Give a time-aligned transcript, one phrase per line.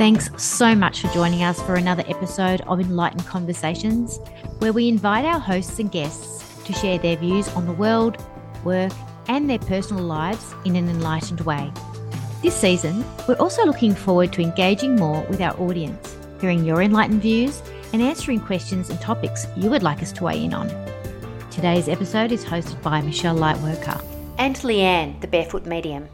[0.00, 4.16] Thanks so much for joining us for another episode of Enlightened Conversations,
[4.58, 8.16] where we invite our hosts and guests to share their views on the world,
[8.64, 8.92] work,
[9.28, 11.70] and their personal lives in an enlightened way.
[12.42, 17.20] This season, we're also looking forward to engaging more with our audience, hearing your enlightened
[17.20, 17.62] views,
[17.92, 20.70] and answering questions and topics you would like us to weigh in on.
[21.50, 24.02] Today's episode is hosted by Michelle Lightworker
[24.38, 26.08] and Leanne, the Barefoot Medium.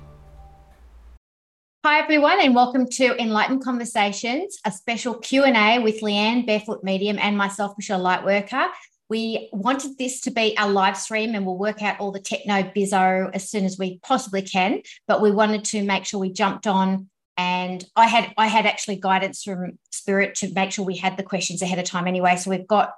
[1.87, 7.39] Hi everyone and welcome to Enlightened Conversations, a special Q&A with Leanne, Barefoot Medium and
[7.39, 8.71] myself, Michelle Lightworker.
[9.09, 12.65] We wanted this to be a live stream and we'll work out all the techno
[12.65, 16.67] bizzo as soon as we possibly can, but we wanted to make sure we jumped
[16.67, 21.17] on and I had I had actually guidance from spirit to make sure we had
[21.17, 22.35] the questions ahead of time anyway.
[22.35, 22.95] So we've got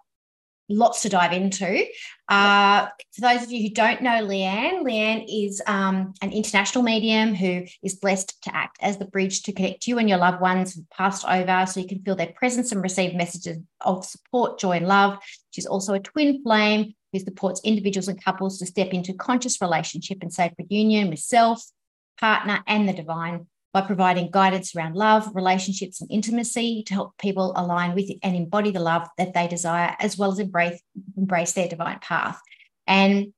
[0.69, 1.87] lots to dive into.
[2.29, 7.35] Uh, for those of you who don't know Leanne, Leanne is um, an international medium
[7.35, 10.75] who is blessed to act as the bridge to connect you and your loved ones
[10.75, 14.73] who passed over so you can feel their presence and receive messages of support, joy,
[14.73, 15.19] and love.
[15.51, 20.19] She's also a twin flame who supports individuals and couples to step into conscious relationship
[20.21, 21.65] and sacred union with self,
[22.21, 27.53] partner, and the divine by providing guidance around love, relationships, and intimacy to help people
[27.57, 30.81] align with and embody the love that they desire, as well as embrace,
[31.17, 32.41] embrace their divine path.
[32.87, 33.33] And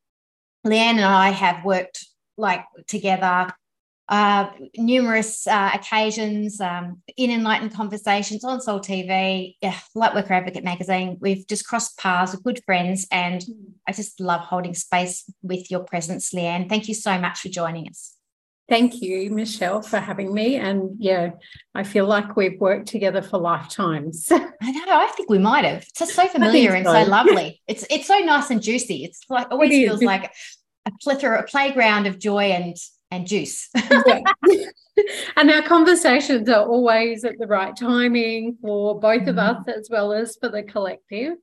[0.67, 3.53] Leanne and I have worked like together
[4.11, 11.17] uh, numerous uh, occasions um, in enlightened conversations on Soul TV, yeah, Lightworker Advocate magazine.
[11.21, 13.45] We've just crossed paths, we're good friends, and
[13.87, 16.69] I just love holding space with your presence, Leanne.
[16.69, 18.20] Thank you so much for joining us.
[18.71, 20.55] Thank you, Michelle, for having me.
[20.55, 21.33] And yeah,
[21.75, 24.29] I feel like we've worked together for lifetimes.
[24.31, 24.85] I know.
[24.89, 25.83] I think we might have.
[25.83, 26.93] It's just so familiar and so.
[26.93, 27.61] so lovely.
[27.67, 29.03] It's it's so nice and juicy.
[29.03, 30.33] It's like always it feels like
[30.87, 32.77] a plethora, a playground of joy and
[33.11, 33.69] and juice.
[34.07, 34.21] yeah.
[35.37, 39.61] and our conversations are always at the right timing for both of mm-hmm.
[39.61, 41.35] us as well as for the collective.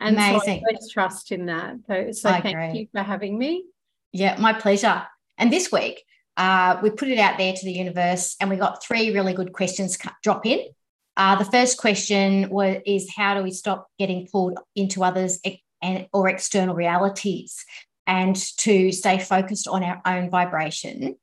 [0.00, 0.62] And Amazing.
[0.68, 1.76] so I trust in that.
[1.86, 3.64] So, so thank you for having me.
[4.12, 5.04] Yeah, my pleasure.
[5.38, 6.04] And this week
[6.36, 9.52] uh, we put it out there to the universe and we got three really good
[9.52, 10.60] questions drop in.
[11.16, 15.38] Uh, the first question was, is how do we stop getting pulled into others
[15.80, 17.64] and, or external realities
[18.06, 21.16] and to stay focused on our own vibration?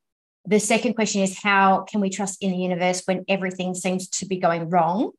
[0.46, 4.26] The second question is how can we trust in the universe when everything seems to
[4.26, 5.12] be going wrong?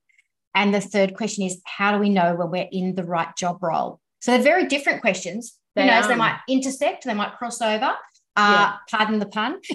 [0.55, 3.63] And the third question is how do we know when we're in the right job
[3.63, 4.01] role?
[4.21, 5.59] So they're very different questions.
[5.77, 6.09] Who knows?
[6.09, 7.95] They might intersect, they might cross over.
[8.35, 8.77] Uh, yeah.
[8.91, 9.61] Pardon the pun.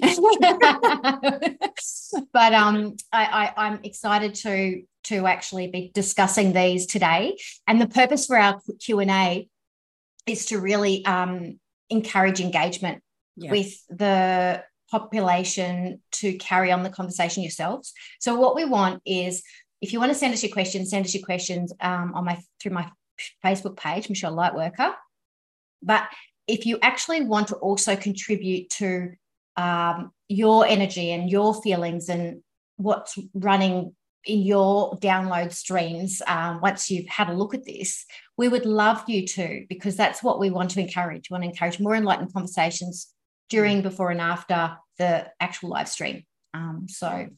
[2.32, 7.38] but um, I, I, I'm excited to to actually be discussing these today.
[7.66, 9.48] And the purpose for our Q and A
[10.26, 11.58] is to really um,
[11.88, 13.02] encourage engagement
[13.36, 13.50] yeah.
[13.50, 17.92] with the population to carry on the conversation yourselves.
[18.20, 19.42] So what we want is,
[19.80, 22.38] if you want to send us your questions, send us your questions um, on my
[22.60, 22.90] through my
[23.44, 24.94] Facebook page, Michelle Lightworker.
[25.82, 26.08] But
[26.48, 29.12] if you actually want to also contribute to
[29.56, 32.42] um, your energy and your feelings and
[32.76, 33.94] what's running
[34.24, 38.04] in your download streams um, once you've had a look at this
[38.36, 41.28] we would love you to because that's what we want to encourage.
[41.28, 43.08] We want to encourage more enlightened conversations
[43.48, 46.24] during before and after the actual live stream.
[46.54, 47.28] Um, so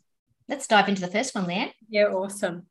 [0.50, 2.66] let's dive into the first one there yeah awesome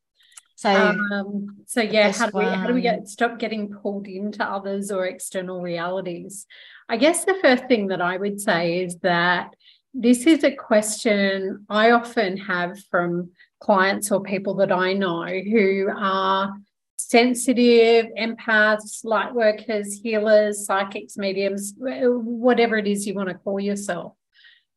[0.59, 4.43] so, um, so yeah, how do we how do we get stop getting pulled into
[4.43, 6.45] others or external realities?
[6.89, 9.55] I guess the first thing that I would say is that
[9.93, 13.31] this is a question I often have from
[13.61, 16.53] clients or people that I know who are
[16.97, 24.11] sensitive, empaths, light workers, healers, psychics, mediums, whatever it is you want to call yourself.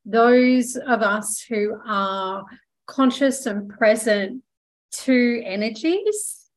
[0.05, 2.45] Those of us who are
[2.87, 4.45] conscious and present
[4.93, 6.49] two energies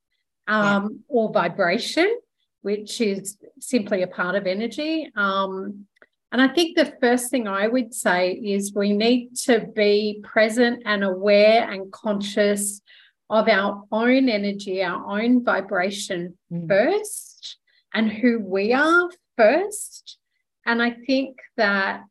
[0.48, 0.90] um, yeah.
[1.08, 2.20] or vibration,
[2.62, 5.12] which is simply a part of energy.
[5.16, 5.86] Um,
[6.32, 10.84] and I think the first thing I would say is we need to be present
[10.86, 12.82] and aware and conscious
[13.30, 16.68] of our own energy, our own vibration mm.
[16.68, 17.58] first,
[17.94, 20.18] and who we are first.
[20.66, 22.02] And I think that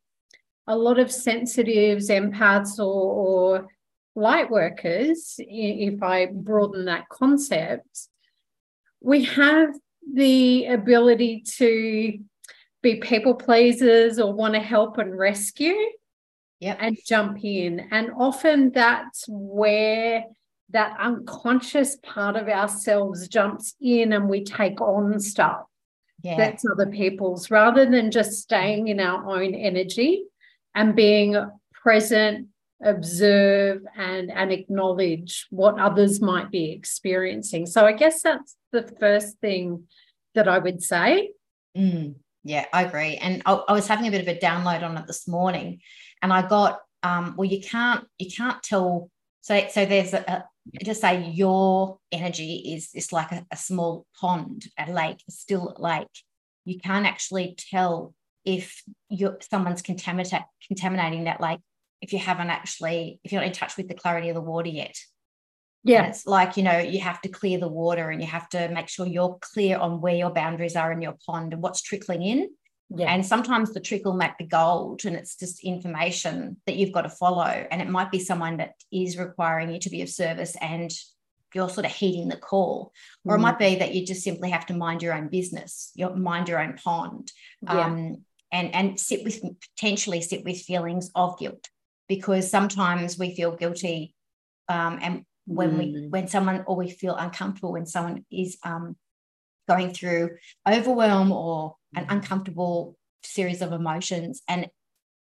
[0.66, 3.68] a lot of sensitives, empaths, or, or
[4.14, 8.08] light workers, if I broaden that concept,
[9.00, 9.74] we have
[10.12, 12.18] the ability to
[12.82, 15.74] be people pleasers or want to help and rescue
[16.60, 16.78] yep.
[16.80, 17.88] and jump in.
[17.90, 20.24] And often that's where
[20.70, 25.66] that unconscious part of ourselves jumps in and we take on stuff
[26.24, 26.36] yeah.
[26.36, 30.24] that's other people's rather than just staying in our own energy
[30.74, 31.36] and being
[31.72, 32.48] present
[32.82, 37.66] observe and and acknowledge what others might be experiencing.
[37.66, 39.84] So i guess that's the first thing
[40.34, 41.30] that i would say.
[41.76, 43.16] Mm, yeah i agree.
[43.16, 45.80] And I, I, was having a bit of a download on it this morning
[46.22, 49.10] and i got um well you can't you can't tell
[49.40, 50.44] so so there's a, a
[50.84, 55.74] just say your energy is is like a, a small pond a lake a still
[55.78, 56.06] lake.
[56.64, 61.60] You can't actually tell if you're someone's contaminating that lake
[62.04, 64.68] if you haven't actually if you're not in touch with the clarity of the water
[64.68, 64.96] yet
[65.82, 68.48] yeah and it's like you know you have to clear the water and you have
[68.48, 71.82] to make sure you're clear on where your boundaries are in your pond and what's
[71.82, 72.48] trickling in
[72.90, 73.12] yeah.
[73.12, 77.08] And sometimes the trickle might be gold and it's just information that you've got to
[77.08, 77.66] follow.
[77.70, 80.92] And it might be someone that is requiring you to be of service and
[81.54, 82.92] you're sort of heeding the call.
[83.26, 83.32] Mm.
[83.32, 83.60] Or it might mm.
[83.60, 86.74] be that you just simply have to mind your own business, you mind your own
[86.74, 87.32] pond.
[87.62, 87.86] Yeah.
[87.86, 89.42] Um, and, and sit with
[89.74, 91.68] potentially sit with feelings of guilt
[92.08, 94.14] because sometimes we feel guilty
[94.68, 95.78] um, and when mm.
[95.78, 98.96] we when someone or we feel uncomfortable when someone is um,
[99.68, 100.30] going through
[100.68, 104.68] overwhelm or an uncomfortable series of emotions and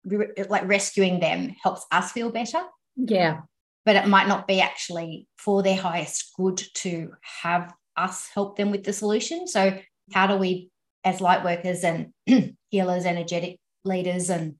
[0.06, 2.62] re- like rescuing them helps us feel better.
[2.96, 3.42] Yeah.
[3.86, 7.12] But it might not be actually for their highest good to
[7.42, 9.48] have us help them with the solution.
[9.48, 9.78] So
[10.14, 10.70] how do we
[11.04, 12.14] as light workers and
[12.70, 14.56] healers energetic leaders and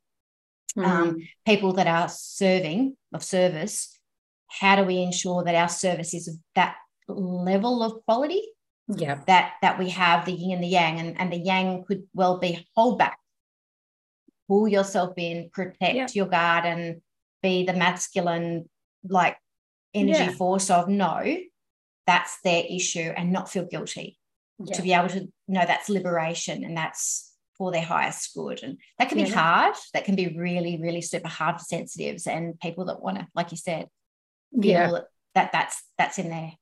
[0.78, 0.86] mm.
[0.86, 3.98] um, people that are serving of service
[4.48, 6.76] how do we ensure that our service is of that
[7.08, 8.44] level of quality
[8.88, 12.04] yeah that that we have the yin and the yang and, and the yang could
[12.14, 13.20] well be hold back
[14.48, 16.08] pull yourself in protect yeah.
[16.14, 17.02] your garden
[17.42, 18.68] be the masculine
[19.08, 19.38] like
[19.94, 20.32] energy yeah.
[20.32, 21.38] force of no
[22.06, 24.18] that's their issue and not feel guilty
[24.58, 24.76] yeah.
[24.76, 27.29] to be able to know that's liberation and that's
[27.60, 31.28] for their highest good and that can be hard that can be really really super
[31.28, 33.88] hard for sensitives and people that want to like you said
[34.60, 36.54] feel that, that that's that's in their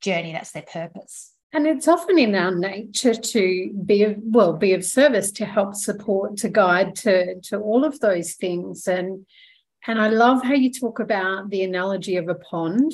[0.00, 4.74] journey that's their purpose and it's often in our nature to be of, well, be
[4.74, 8.86] of service, to help support, to guide, to, to all of those things.
[8.86, 9.24] And
[9.86, 12.92] and I love how you talk about the analogy of a pond.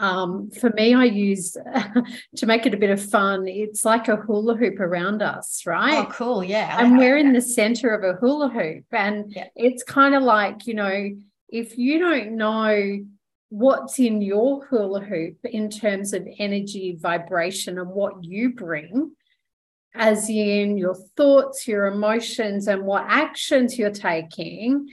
[0.00, 1.56] Um, for me, I use
[2.36, 3.46] to make it a bit of fun.
[3.46, 6.06] It's like a hula hoop around us, right?
[6.06, 6.42] Oh, cool!
[6.42, 9.48] Yeah, and we're in the center of a hula hoop, and yeah.
[9.54, 11.10] it's kind of like you know,
[11.50, 13.04] if you don't know
[13.50, 19.12] what's in your hula hoop in terms of energy, vibration, and what you bring,
[19.94, 24.88] as in your thoughts, your emotions, and what actions you're taking.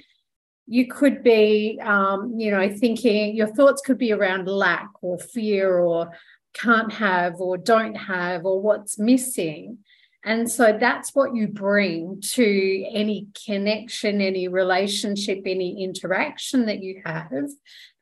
[0.67, 5.77] You could be, um, you know, thinking your thoughts could be around lack or fear
[5.77, 6.11] or
[6.53, 9.79] can't have or don't have or what's missing.
[10.25, 17.01] And so that's what you bring to any connection, any relationship, any interaction that you
[17.05, 17.31] have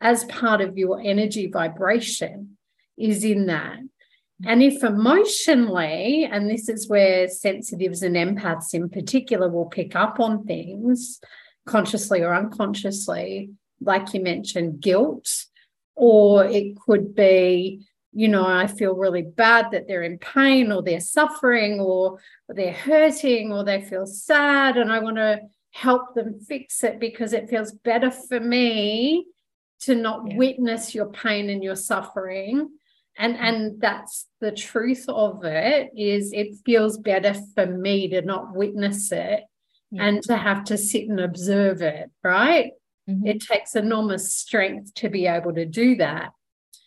[0.02, 2.58] as part of your energy vibration
[2.98, 3.78] is in that.
[4.44, 10.20] And if emotionally, and this is where sensitives and empaths in particular will pick up
[10.20, 11.22] on things
[11.66, 13.50] consciously or unconsciously,
[13.82, 15.46] like you mentioned, guilt,
[15.96, 20.82] or it could be, you know, I feel really bad that they're in pain or
[20.82, 22.20] they're suffering or
[22.50, 25.42] they're hurting or they feel sad, and I want to
[25.72, 29.28] help them fix it because it feels better for me
[29.82, 30.38] to not yeah.
[30.38, 32.70] witness your pain and your suffering
[33.18, 33.40] and mm.
[33.40, 39.12] and that's the truth of it is it feels better for me to not witness
[39.12, 39.44] it
[39.96, 40.06] yeah.
[40.06, 42.72] and to have to sit and observe it right
[43.10, 43.26] mm-hmm.
[43.26, 46.32] it takes enormous strength to be able to do that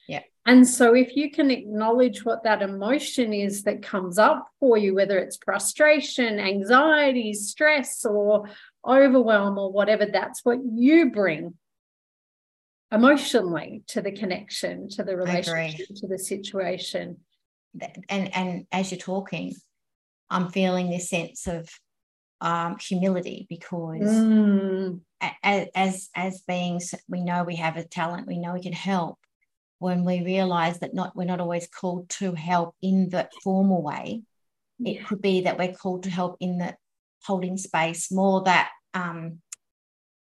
[0.08, 4.76] yeah and so if you can acknowledge what that emotion is that comes up for
[4.76, 8.48] you whether it's frustration anxiety stress or
[8.86, 11.54] overwhelm or whatever that's what you bring
[12.90, 17.18] emotionally to the connection, to the relationship, to the situation.
[18.08, 19.54] And and as you're talking,
[20.30, 21.68] I'm feeling this sense of
[22.40, 25.00] um, humility because mm.
[25.42, 29.18] as, as beings, we know we have a talent, we know we can help.
[29.80, 34.22] When we realize that not we're not always called to help in the formal way,
[34.84, 36.74] it could be that we're called to help in the
[37.24, 39.38] holding space, more that um,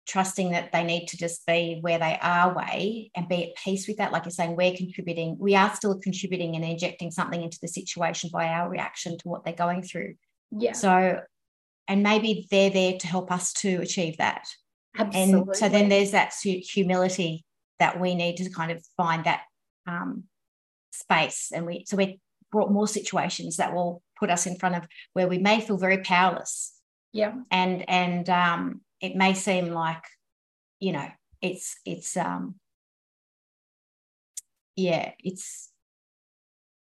[0.06, 3.88] trusting that they need to just be where they are way and be at peace
[3.88, 7.58] with that like you're saying we're contributing we are still contributing and injecting something into
[7.62, 10.14] the situation by our reaction to what they're going through
[10.52, 11.20] yeah so
[11.88, 14.48] and maybe they're there to help us to achieve that.
[14.98, 15.40] Absolutely.
[15.40, 17.46] and so then there's that humility
[17.80, 19.42] that we need to kind of find that
[19.88, 20.26] um,
[20.92, 21.52] space.
[21.54, 22.20] And we so we
[22.52, 25.98] brought more situations that will put us in front of where we may feel very
[26.04, 26.74] powerless.
[27.12, 27.34] Yeah.
[27.52, 30.04] And and um it may seem like,
[30.80, 31.08] you know,
[31.42, 32.56] it's it's um
[34.76, 35.70] yeah it's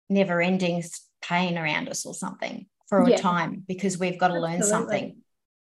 [0.08, 0.82] never ending
[1.22, 3.16] pain around us or something for yeah.
[3.16, 4.58] a time because we've got to Absolutely.
[4.58, 5.16] learn something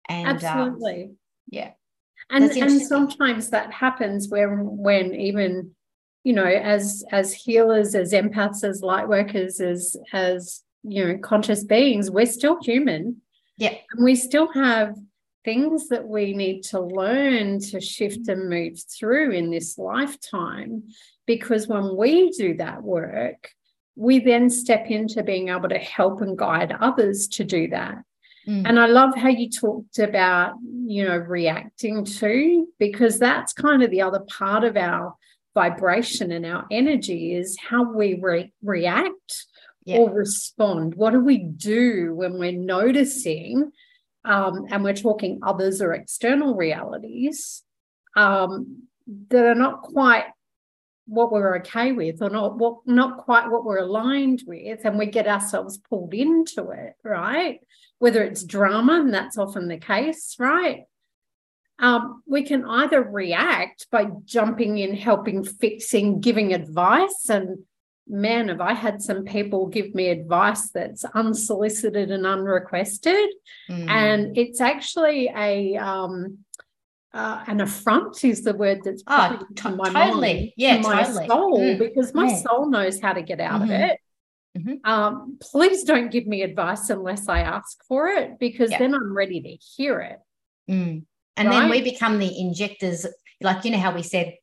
[0.09, 1.03] and um, Absolutely.
[1.03, 1.17] Um,
[1.49, 1.71] yeah
[2.29, 5.71] and and sometimes that happens when when even
[6.23, 11.63] you know as as healers as empaths as light workers as as you know conscious
[11.63, 13.21] beings we're still human
[13.57, 14.95] yeah and we still have
[15.45, 20.83] things that we need to learn to shift and move through in this lifetime
[21.25, 23.49] because when we do that work
[23.95, 28.03] we then step into being able to help and guide others to do that
[28.47, 28.67] Mm.
[28.67, 33.91] And I love how you talked about, you know, reacting to, because that's kind of
[33.91, 35.15] the other part of our
[35.53, 39.45] vibration and our energy is how we re- react
[39.85, 39.97] yeah.
[39.97, 40.95] or respond.
[40.95, 43.71] What do we do when we're noticing,
[44.25, 47.63] um, and we're talking others or external realities
[48.17, 48.83] um,
[49.29, 50.25] that are not quite
[51.05, 55.05] what we're okay with or not what not quite what we're aligned with and we
[55.05, 57.59] get ourselves pulled into it right?
[57.99, 60.83] Whether it's drama and that's often the case right?
[61.79, 67.59] Um, we can either react by jumping in helping fixing giving advice and
[68.07, 73.29] man have i had some people give me advice that's unsolicited and unrequested.
[73.69, 73.89] Mm.
[73.89, 76.39] and it's actually a um,
[77.13, 80.33] uh, an affront is the word that's oh, t- my totally.
[80.33, 81.27] mind, yeah, my totally.
[81.27, 81.79] soul, mm.
[81.79, 83.71] because my soul knows how to get out mm-hmm.
[83.71, 83.99] of it.
[84.57, 84.91] Mm-hmm.
[84.91, 88.79] Um, please don't give me advice unless I ask for it, because yeah.
[88.79, 90.19] then I'm ready to hear it.
[90.69, 91.05] Mm.
[91.37, 91.61] And right?
[91.61, 93.05] then we become the injectors,
[93.41, 94.35] like you know how we said,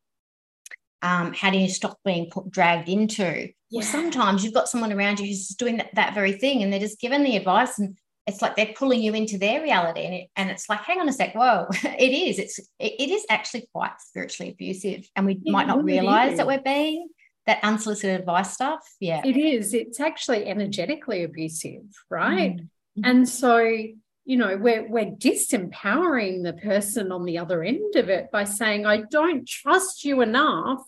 [1.03, 3.23] um, how do you stop being put, dragged into?
[3.25, 3.49] Yeah.
[3.71, 6.81] Well, sometimes you've got someone around you who's doing that, that very thing, and they're
[6.81, 7.97] just given the advice, and
[8.27, 11.09] it's like they're pulling you into their reality and, it, and it's like hang on
[11.09, 15.35] a sec whoa it is it's it, it is actually quite spiritually abusive and we
[15.35, 17.09] it might not realize that we're being
[17.47, 19.23] that unsolicited advice stuff yeah.
[19.25, 22.57] It is it's actually energetically abusive right?
[22.57, 23.05] Mm-hmm.
[23.05, 23.59] and so
[24.31, 28.87] you know we're we're disempowering the person on the other end of it by saying
[28.87, 30.83] i don't trust you enough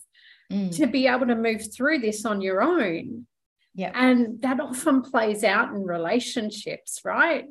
[0.51, 0.73] mm.
[0.77, 3.25] to be able to move through this on your own
[3.73, 3.91] yeah.
[3.93, 7.45] And that often plays out in relationships, right?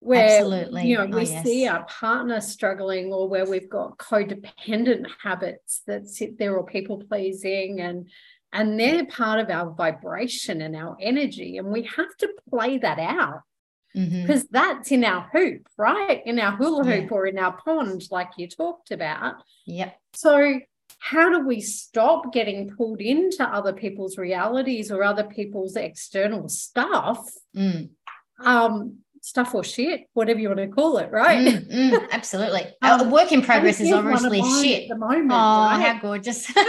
[0.00, 0.88] Where Absolutely.
[0.88, 1.44] you know we oh, yes.
[1.44, 7.02] see our partner struggling or where we've got codependent habits that sit there or people
[7.08, 8.10] pleasing and
[8.52, 12.98] and they're part of our vibration and our energy and we have to play that
[12.98, 13.40] out
[13.94, 14.46] because mm-hmm.
[14.50, 17.10] that's in our hoop right in our hula hoop yeah.
[17.10, 20.60] or in our pond like you talked about yep so
[20.98, 27.30] how do we stop getting pulled into other people's realities or other people's external stuff?
[27.56, 27.90] Mm.
[28.40, 31.46] um stuff or shit whatever you want to call it right?
[31.46, 32.66] Mm, mm, absolutely.
[32.82, 34.82] Um, a work in progress is obviously shit.
[34.82, 35.80] at the moment oh right?
[35.80, 36.52] how gorgeous.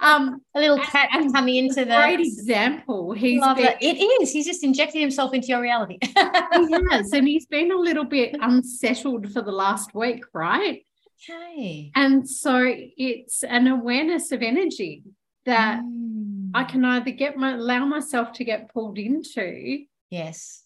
[0.00, 3.78] Um a little cat and, coming into the great example he's love been, it.
[3.80, 4.30] it is.
[4.30, 5.98] He's just injected himself into your reality.
[6.02, 10.84] He has and he's been a little bit unsettled for the last week right
[11.22, 11.90] Okay.
[11.94, 15.02] And so it's an awareness of energy
[15.44, 16.50] that mm.
[16.54, 19.84] I can either get my allow myself to get pulled into.
[20.10, 20.64] Yes.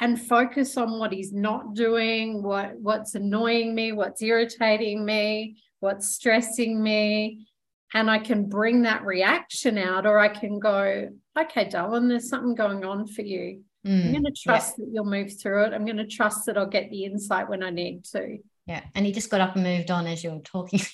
[0.00, 6.14] And focus on what he's not doing, what what's annoying me, what's irritating me, what's
[6.14, 7.48] stressing me.
[7.94, 12.54] And I can bring that reaction out, or I can go, okay, darling, there's something
[12.54, 13.62] going on for you.
[13.86, 14.04] Mm.
[14.04, 14.84] I'm going to trust yeah.
[14.84, 15.72] that you'll move through it.
[15.72, 18.38] I'm going to trust that I'll get the insight when I need to.
[18.68, 18.82] Yeah.
[18.94, 20.80] And he just got up and moved on as you were talking.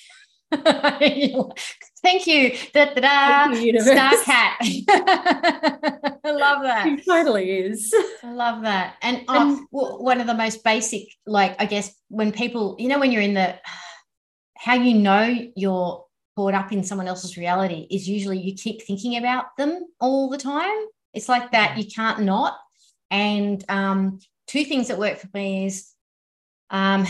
[0.52, 2.52] Thank you.
[2.72, 3.52] Da, da, da.
[3.52, 4.58] Thank you, Star cat.
[4.60, 6.86] I love that.
[6.86, 7.92] He totally is.
[8.22, 8.94] I love that.
[9.02, 13.10] And, oh, one of the most basic, like, I guess, when people, you know, when
[13.10, 13.56] you're in the,
[14.56, 16.04] how you know you're
[16.36, 20.38] caught up in someone else's reality is usually you keep thinking about them all the
[20.38, 20.86] time.
[21.12, 21.78] It's like that.
[21.78, 22.56] You can't not.
[23.10, 25.90] And um, two things that work for me is
[26.70, 27.06] um,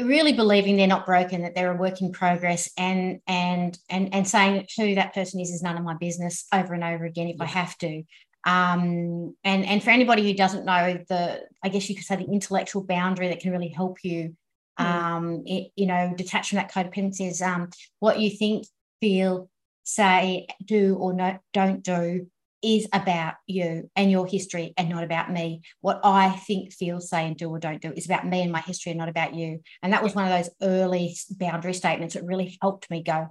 [0.00, 4.28] really believing they're not broken that they're a work in progress and and and and
[4.28, 7.40] saying who that person is is none of my business over and over again if
[7.40, 8.02] i have to.
[8.44, 12.30] Um, and and for anybody who doesn't know the i guess you could say the
[12.30, 14.36] intellectual boundary that can really help you
[14.78, 14.84] mm.
[14.84, 18.66] um, it, you know detach from that codependency is um, what you think
[19.00, 19.50] feel
[19.86, 22.26] say do or no, don't do
[22.62, 25.62] is about you and your history and not about me.
[25.80, 28.60] What I think, feel, say, and do or don't do is about me and my
[28.60, 29.60] history and not about you.
[29.82, 33.28] And that was one of those early boundary statements that really helped me go,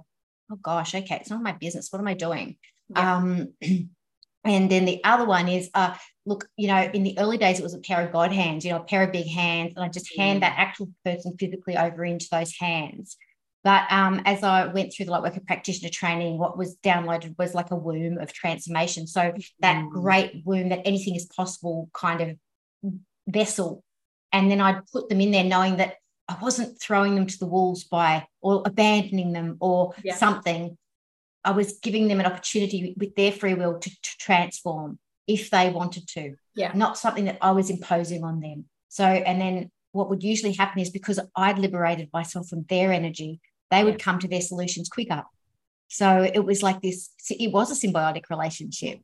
[0.50, 1.88] oh gosh, okay, it's not my business.
[1.90, 2.56] What am I doing?
[2.88, 3.16] Yeah.
[3.16, 3.52] Um,
[4.44, 7.64] and then the other one is, uh, look, you know, in the early days, it
[7.64, 9.88] was a pair of God hands, you know, a pair of big hands, and I
[9.88, 10.40] just hand mm.
[10.42, 13.16] that actual person physically over into those hands.
[13.66, 17.72] But um, as I went through the Lightworker practitioner training, what was downloaded was like
[17.72, 19.08] a womb of transformation.
[19.08, 19.90] So that mm.
[19.90, 22.92] great womb that anything is possible kind of
[23.26, 23.82] vessel.
[24.30, 25.96] And then I'd put them in there knowing that
[26.28, 30.14] I wasn't throwing them to the wolves by or abandoning them or yeah.
[30.14, 30.78] something.
[31.44, 35.70] I was giving them an opportunity with their free will to, to transform if they
[35.70, 36.36] wanted to.
[36.54, 36.70] Yeah.
[36.72, 38.66] Not something that I was imposing on them.
[38.90, 43.40] So, and then what would usually happen is because I'd liberated myself from their energy,
[43.70, 45.24] they would come to their solutions quicker.
[45.88, 49.00] So it was like this, it was a symbiotic relationship.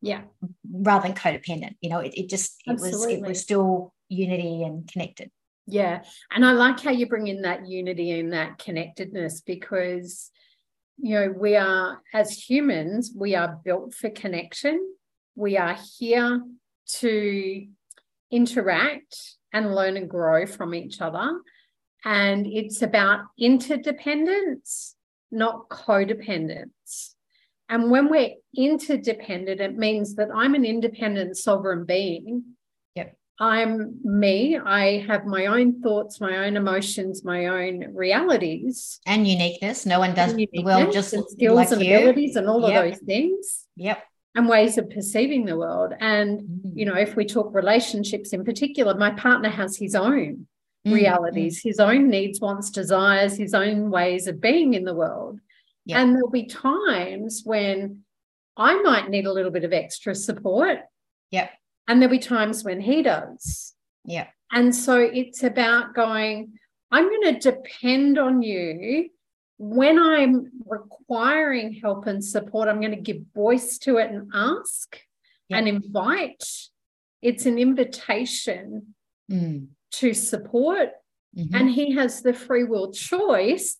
[0.00, 0.22] Yeah.
[0.70, 1.76] Rather than codependent.
[1.80, 3.14] You know, it, it just it Absolutely.
[3.14, 5.30] was it was still unity and connected.
[5.66, 6.02] Yeah.
[6.30, 10.30] And I like how you bring in that unity and that connectedness because
[10.98, 14.94] you know, we are as humans, we are built for connection.
[15.34, 16.42] We are here
[16.98, 17.66] to
[18.30, 21.28] interact and learn and grow from each other.
[22.04, 24.96] And it's about interdependence,
[25.30, 27.14] not codependence.
[27.68, 32.44] And when we're interdependent, it means that I'm an independent sovereign being.
[32.96, 33.16] Yep.
[33.40, 34.58] I'm me.
[34.58, 39.00] I have my own thoughts, my own emotions, my own realities.
[39.06, 39.86] And uniqueness.
[39.86, 41.96] No one does the world just and skills like and you.
[41.96, 42.84] abilities and all yep.
[42.84, 43.66] of those things.
[43.76, 44.02] Yep.
[44.34, 45.92] And ways of perceiving the world.
[45.98, 46.72] And, mm.
[46.74, 50.46] you know, if we talk relationships in particular, my partner has his own
[50.86, 51.64] mm, realities, mm.
[51.64, 55.40] his own needs, wants, desires, his own ways of being in the world.
[55.86, 55.98] Yep.
[55.98, 58.02] And there'll be times when
[58.56, 60.80] I might need a little bit of extra support.
[61.30, 61.50] Yep.
[61.88, 63.74] And there'll be times when he does.
[64.04, 64.28] Yeah.
[64.52, 66.52] And so it's about going,
[66.90, 69.08] I'm going to depend on you
[69.58, 72.68] when I'm requiring help and support.
[72.68, 75.00] I'm going to give voice to it and ask
[75.48, 75.58] yep.
[75.58, 76.44] and invite.
[77.22, 78.94] It's an invitation
[79.30, 80.90] mm to support.
[81.36, 81.54] Mm-hmm.
[81.54, 83.78] And he has the free will choice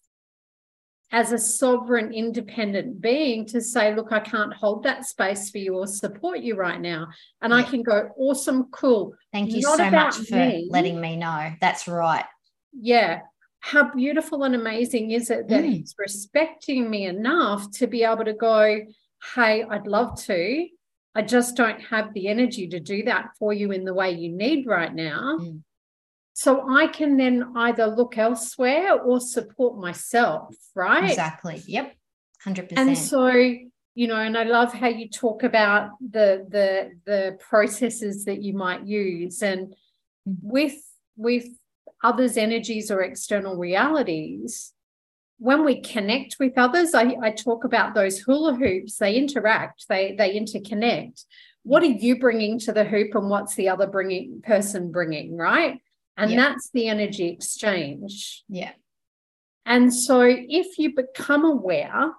[1.12, 5.76] as a sovereign, independent being to say, look, I can't hold that space for you
[5.76, 7.08] or support you right now.
[7.42, 7.58] And yeah.
[7.58, 9.14] I can go, awesome, cool.
[9.30, 10.68] Thank you Not so much for me.
[10.70, 11.52] letting me know.
[11.60, 12.24] That's right.
[12.72, 13.20] Yeah.
[13.60, 15.68] How beautiful and amazing is it that mm.
[15.68, 18.80] he's respecting me enough to be able to go,
[19.34, 20.66] hey, I'd love to.
[21.14, 24.30] I just don't have the energy to do that for you in the way you
[24.30, 25.36] need right now.
[25.38, 25.60] Mm.
[26.34, 31.10] So I can then either look elsewhere or support myself, right?
[31.10, 31.62] Exactly.
[31.66, 31.94] Yep.
[32.46, 32.72] 100%.
[32.76, 38.24] And so, you know, and I love how you talk about the the the processes
[38.24, 39.68] that you might use and
[40.28, 40.32] mm-hmm.
[40.42, 40.76] with
[41.16, 41.46] with
[42.02, 44.72] others' energies or external realities,
[45.38, 50.14] when we connect with others, I, I talk about those hula hoops, they interact, they
[50.16, 51.24] they interconnect.
[51.64, 55.80] What are you bringing to the hoop and what's the other bringing person bringing, right?
[56.16, 56.36] And yeah.
[56.36, 58.44] that's the energy exchange.
[58.48, 58.72] Yeah.
[59.64, 62.12] And so if you become aware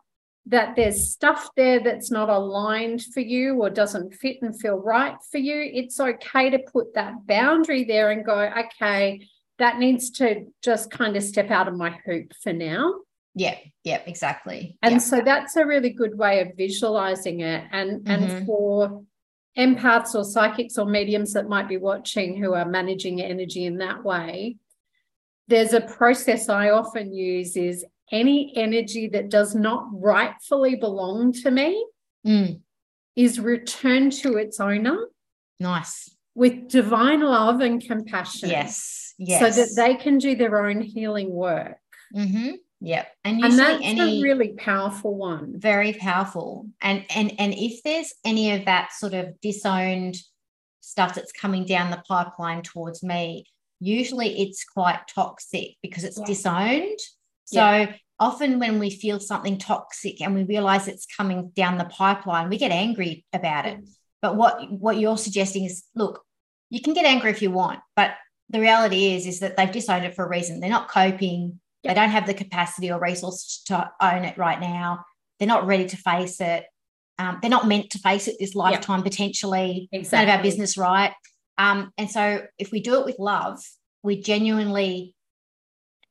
[0.46, 5.16] that there's stuff there that's not aligned for you or doesn't fit and feel right
[5.32, 9.28] for you, it's okay to put that boundary there and go, okay,
[9.60, 12.94] that needs to just kind of step out of my hoop for now.
[13.36, 14.78] Yeah, yeah, exactly.
[14.82, 15.00] And yeah.
[15.00, 17.64] so that's a really good way of visualizing it.
[17.72, 18.24] And mm-hmm.
[18.24, 19.04] and for
[19.58, 24.04] empaths or psychics or mediums that might be watching who are managing energy in that
[24.04, 24.58] way,
[25.48, 31.52] there's a process I often use is any energy that does not rightfully belong to
[31.52, 31.86] me
[32.26, 32.60] mm.
[33.16, 35.08] is returned to its owner.
[35.60, 36.16] Nice.
[36.36, 38.50] With divine love and compassion.
[38.50, 39.14] Yes.
[39.18, 39.40] Yes.
[39.40, 41.78] So that they can do their own healing work.
[42.16, 42.52] Mm-hmm.
[42.86, 45.58] Yeah, and and that's any a really powerful one.
[45.58, 46.68] Very powerful.
[46.82, 50.18] And and and if there's any of that sort of disowned
[50.82, 53.46] stuff that's coming down the pipeline towards me,
[53.80, 56.26] usually it's quite toxic because it's yeah.
[56.26, 57.00] disowned.
[57.46, 57.94] So yeah.
[58.20, 62.58] often when we feel something toxic and we realize it's coming down the pipeline, we
[62.58, 63.78] get angry about it.
[63.78, 63.90] Mm.
[64.22, 66.22] But what what you're suggesting is, look,
[66.70, 68.16] you can get angry if you want, but
[68.50, 70.60] the reality is is that they've disowned it for a reason.
[70.60, 75.04] They're not coping they don't have the capacity or resource to own it right now.
[75.40, 76.66] They're not ready to face it.
[77.20, 79.06] Um, they're not meant to face it this lifetime yep.
[79.06, 79.90] potentially.
[79.92, 80.26] Exactly.
[80.26, 81.14] None of our business, right?
[81.58, 83.60] Um, and so if we do it with love,
[84.02, 85.16] we genuinely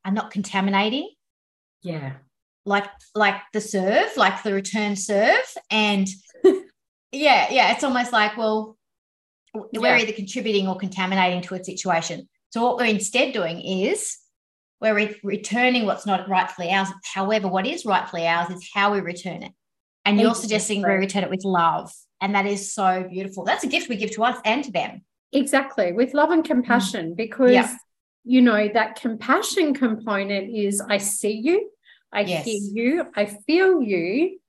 [0.05, 1.09] are not contaminating.
[1.81, 2.13] Yeah.
[2.65, 5.43] Like like the serve, like the return serve.
[5.69, 6.07] And
[7.11, 8.77] yeah, yeah, it's almost like, well,
[9.53, 10.01] we're yeah.
[10.01, 12.29] either contributing or contaminating to a situation.
[12.51, 14.17] So what we're instead doing is
[14.83, 16.89] we're re- returning what's not rightfully ours.
[17.03, 19.53] However, what is rightfully ours is how we return it.
[20.05, 21.91] And you're suggesting we return it with love.
[22.21, 23.45] And that is so beautiful.
[23.45, 25.01] That's a gift we give to us and to them.
[25.31, 27.15] Exactly, with love and compassion, mm.
[27.15, 27.75] because, yeah.
[28.23, 31.71] you know, that compassion component is I see you,
[32.11, 32.45] I yes.
[32.45, 34.39] hear you, I feel you,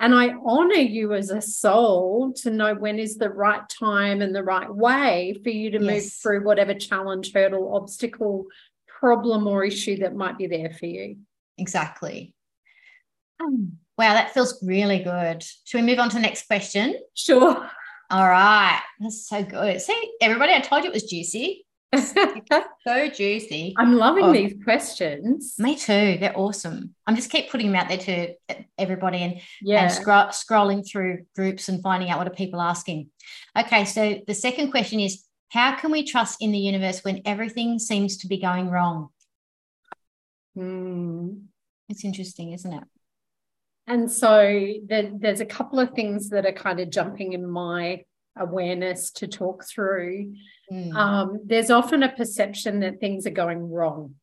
[0.00, 4.34] and I honor you as a soul to know when is the right time and
[4.34, 5.92] the right way for you to yes.
[5.92, 8.46] move through whatever challenge, hurdle, obstacle,
[9.02, 11.16] problem, or issue that might be there for you.
[11.58, 12.34] Exactly.
[13.40, 15.42] Um, wow, that feels really good.
[15.64, 16.94] Should we move on to the next question?
[17.14, 17.68] Sure.
[18.10, 18.80] All right.
[19.00, 19.80] That's so good.
[19.80, 21.66] See, everybody, I told you it was juicy.
[21.96, 23.74] so juicy.
[23.76, 25.56] I'm loving oh, these questions.
[25.58, 26.16] Me too.
[26.20, 26.94] They're awesome.
[27.04, 28.34] I'm just keep putting them out there to
[28.78, 29.82] everybody and, yeah.
[29.82, 33.10] and scro- scrolling through groups and finding out what are people asking.
[33.58, 37.78] Okay, so the second question is how can we trust in the universe when everything
[37.78, 39.10] seems to be going wrong?
[40.54, 41.28] Hmm.
[41.90, 42.84] It's interesting, isn't it?
[43.86, 48.04] And so there's a couple of things that are kind of jumping in my
[48.38, 50.34] awareness to talk through.
[50.72, 50.94] Mm.
[50.94, 54.14] Um, there's often a perception that things are going wrong.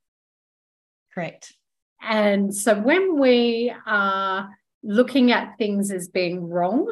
[1.14, 1.54] Correct.
[2.02, 4.50] And so when we are
[4.82, 6.92] looking at things as being wrong,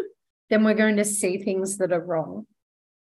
[0.51, 2.45] then we're going to see things that are wrong.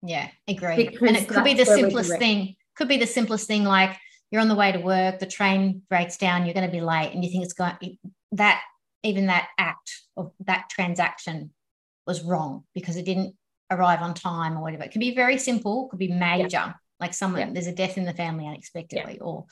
[0.06, 0.76] Yeah, agree.
[0.76, 2.56] Because and it could be the simplest thing.
[2.76, 3.96] Could be the simplest thing like
[4.30, 7.12] you're on the way to work, the train breaks down, you're going to be late,
[7.12, 7.98] and you think it's going
[8.32, 8.60] that
[9.02, 11.52] even that act of that transaction
[12.06, 13.34] was wrong because it didn't
[13.70, 14.84] arrive on time or whatever.
[14.84, 16.72] It can be very simple, could be major, yeah.
[17.00, 17.52] like someone yeah.
[17.52, 19.24] there's a death in the family unexpectedly, yeah.
[19.24, 19.46] or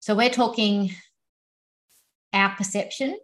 [0.00, 0.90] so we're talking
[2.32, 3.18] our perception.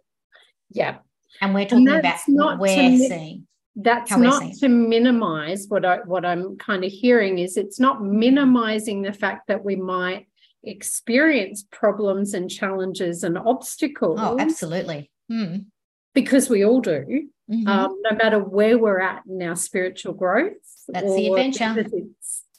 [0.71, 0.97] Yeah.
[1.41, 3.47] And we're talking and about what we're seeing.
[3.75, 9.01] That's not to minimize what I what I'm kind of hearing is it's not minimizing
[9.01, 10.27] the fact that we might
[10.63, 14.19] experience problems and challenges and obstacles.
[14.21, 15.11] Oh, absolutely.
[15.31, 15.65] Mm.
[16.13, 17.67] Because we all do, mm-hmm.
[17.67, 20.53] um, no matter where we're at in our spiritual growth.
[20.87, 21.85] That's the adventure.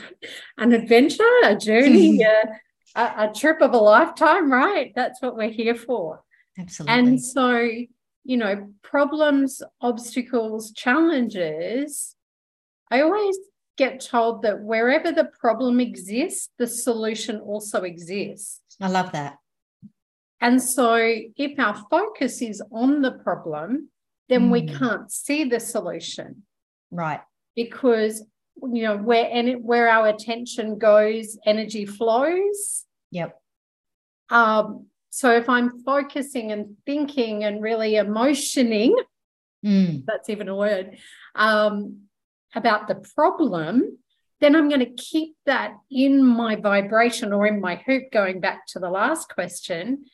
[0.57, 4.93] an adventure, a journey, a, a, trip of a lifetime, right?
[4.95, 6.23] That's what we're here for.
[6.57, 6.99] Absolutely.
[6.99, 7.69] And so,
[8.23, 12.15] you know, problems, obstacles, challenges,
[12.89, 13.37] I always
[13.77, 18.61] get told that wherever the problem exists, the solution also exists.
[18.79, 19.37] I love that.
[20.39, 23.89] And so, if our focus is on the problem,
[24.29, 24.51] then mm.
[24.51, 26.43] we can't see the solution.
[26.91, 27.21] Right.
[27.55, 28.23] Because
[28.61, 32.85] you know where and where our attention goes, energy flows.
[33.11, 33.39] Yep.
[34.29, 38.95] Um, so if I'm focusing and thinking and really emotioning,
[39.63, 40.03] mm.
[40.07, 40.97] that's even a word,
[41.35, 41.99] um,
[42.55, 43.99] about the problem,
[44.41, 48.65] then I'm going to keep that in my vibration or in my hoop, going back
[48.69, 50.05] to the last question.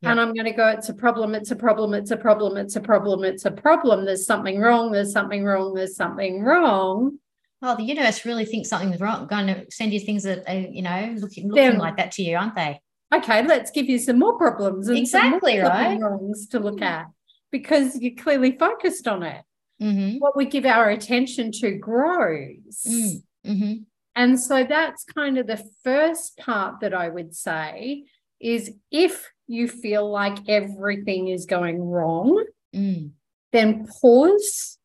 [0.00, 0.12] Yeah.
[0.12, 2.76] And I'm going to go, it's a problem, it's a problem, it's a problem, it's
[2.76, 4.06] a problem, it's a problem.
[4.06, 7.18] There's something wrong, there's something wrong, there's something wrong.
[7.60, 10.80] Oh, the universe really thinks something's wrong, going to send you things that are, you
[10.80, 12.80] know, looking, looking then, like that to you, aren't they?
[13.14, 17.06] Okay, let's give you some more problems and exactly right wrongs to look at
[17.52, 19.42] because you're clearly focused on it.
[19.80, 20.18] Mm-hmm.
[20.18, 22.82] What we give our attention to grows.
[22.86, 23.74] Mm, mm-hmm.
[24.16, 28.04] And so that's kind of the first part that I would say
[28.40, 33.10] is if you feel like everything is going wrong, mm.
[33.52, 34.78] then pause,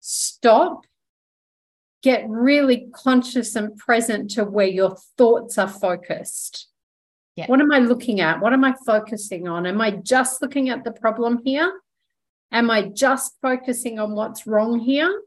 [0.00, 0.86] stop,
[2.02, 6.68] get really conscious and present to where your thoughts are focused.
[7.38, 7.46] Yeah.
[7.46, 8.40] What am I looking at?
[8.40, 9.64] What am I focusing on?
[9.64, 11.72] Am I just looking at the problem here?
[12.50, 15.22] Am I just focusing on what's wrong here?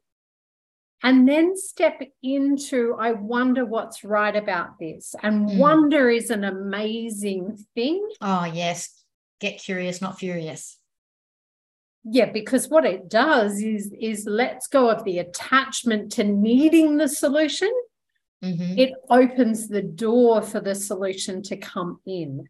[1.04, 5.58] and then step into i wonder what's right about this and mm.
[5.58, 9.04] wonder is an amazing thing oh yes
[9.40, 10.78] get curious not furious
[12.04, 17.08] yeah because what it does is is lets go of the attachment to needing the
[17.08, 17.72] solution
[18.44, 18.78] mm-hmm.
[18.78, 22.48] it opens the door for the solution to come in.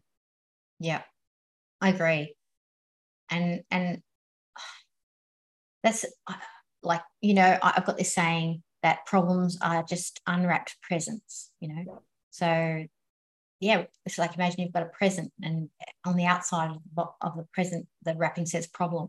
[0.78, 1.02] Yeah
[1.82, 2.34] i agree.
[3.28, 4.02] And and
[5.82, 6.06] that's
[6.84, 12.02] like you know i've got this saying that problems are just unwrapped presents you know?
[12.30, 12.84] So
[13.60, 15.68] yeah it's like imagine you've got a present and
[16.04, 19.08] on the outside of the, present the wrapping says problem.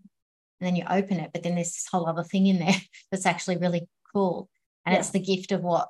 [0.60, 2.76] And then you open it but then there's this whole other thing in there
[3.12, 4.50] that's actually really cool.
[4.86, 5.00] And yeah.
[5.00, 5.89] it's the gift of what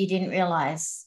[0.00, 1.06] you didn't realize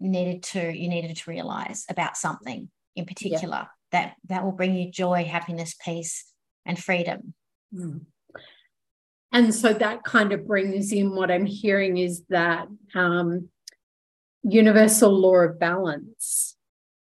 [0.00, 3.66] needed to you needed to realize about something in particular yeah.
[3.92, 6.32] that that will bring you joy happiness peace
[6.66, 7.34] and freedom
[7.74, 8.00] mm.
[9.36, 13.50] And so that kind of brings in what I'm hearing is that um,
[14.42, 16.56] universal law of balance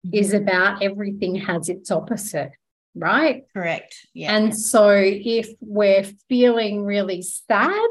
[0.05, 0.17] mm-hmm.
[0.17, 2.51] is about everything has its opposite,
[2.97, 3.45] right?
[3.53, 3.95] Correct.
[4.13, 4.35] Yeah.
[4.35, 7.91] And so if we're feeling really sad,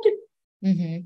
[0.63, 1.05] mm-hmm.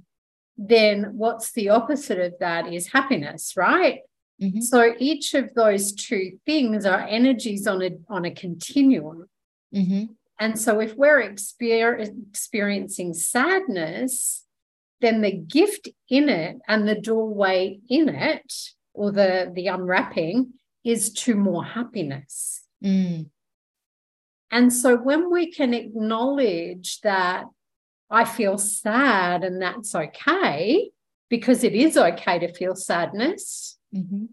[0.61, 4.01] Then what's the opposite of that is happiness, right?
[4.41, 4.59] Mm-hmm.
[4.59, 9.29] So each of those two things are energies on a on a continuum.
[9.73, 10.13] Mm-hmm.
[10.39, 14.45] And so if we're exper- experiencing sadness,
[15.01, 18.53] then the gift in it and the doorway in it,
[18.93, 20.53] or the, the unwrapping,
[20.85, 22.61] is to more happiness.
[22.83, 23.27] Mm.
[24.49, 27.45] And so when we can acknowledge that
[28.09, 30.89] I feel sad and that's okay,
[31.29, 33.77] because it is okay to feel sadness.
[33.95, 34.25] Mm-hmm.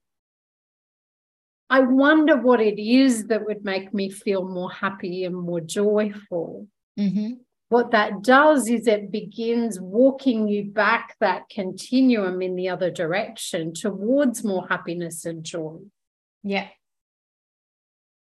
[1.69, 6.69] I wonder what it is that would make me feel more happy and more joyful.
[6.99, 7.33] Mm-hmm.
[7.69, 13.75] What that does is it begins walking you back that continuum in the other direction
[13.75, 15.79] towards more happiness and joy.
[16.45, 16.69] Yeah.